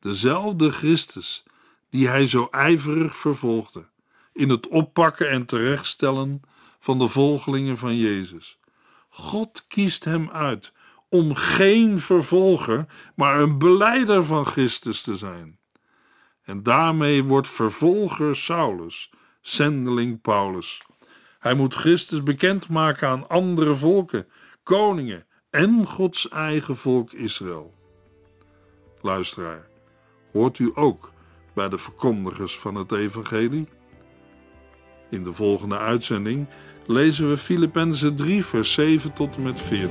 Dezelfde 0.00 0.70
Christus 0.70 1.44
die 1.90 2.08
hij 2.08 2.26
zo 2.26 2.48
ijverig 2.50 3.16
vervolgde 3.16 3.86
in 4.32 4.48
het 4.48 4.68
oppakken 4.68 5.30
en 5.30 5.46
terechtstellen 5.46 6.40
van 6.86 6.98
de 6.98 7.08
volgelingen 7.08 7.76
van 7.76 7.96
Jezus. 7.96 8.58
God 9.08 9.64
kiest 9.66 10.04
hem 10.04 10.30
uit 10.30 10.72
om 11.08 11.34
geen 11.34 12.00
vervolger, 12.00 12.86
maar 13.14 13.40
een 13.40 13.58
beleider 13.58 14.24
van 14.24 14.46
Christus 14.46 15.02
te 15.02 15.16
zijn. 15.16 15.58
En 16.42 16.62
daarmee 16.62 17.24
wordt 17.24 17.48
vervolger 17.48 18.36
Saulus, 18.36 19.10
zendeling 19.40 20.20
Paulus. 20.20 20.82
Hij 21.38 21.54
moet 21.54 21.74
Christus 21.74 22.22
bekendmaken 22.22 23.08
aan 23.08 23.28
andere 23.28 23.74
volken, 23.74 24.28
koningen 24.62 25.26
en 25.50 25.86
Gods 25.86 26.28
eigen 26.28 26.76
volk 26.76 27.12
Israël. 27.12 27.74
Luisteraar, 29.00 29.68
hoort 30.32 30.58
u 30.58 30.70
ook 30.74 31.12
bij 31.54 31.68
de 31.68 31.78
verkondigers 31.78 32.58
van 32.58 32.74
het 32.74 32.92
Evangelie? 32.92 33.68
In 35.10 35.22
de 35.22 35.32
volgende 35.32 35.78
uitzending 35.78 36.46
lezen 36.86 37.28
we 37.28 37.36
Filippenzen 37.36 38.14
3, 38.14 38.44
vers 38.44 38.72
7 38.72 39.12
tot 39.12 39.36
en 39.36 39.42
met 39.42 39.60
14. 39.60 39.90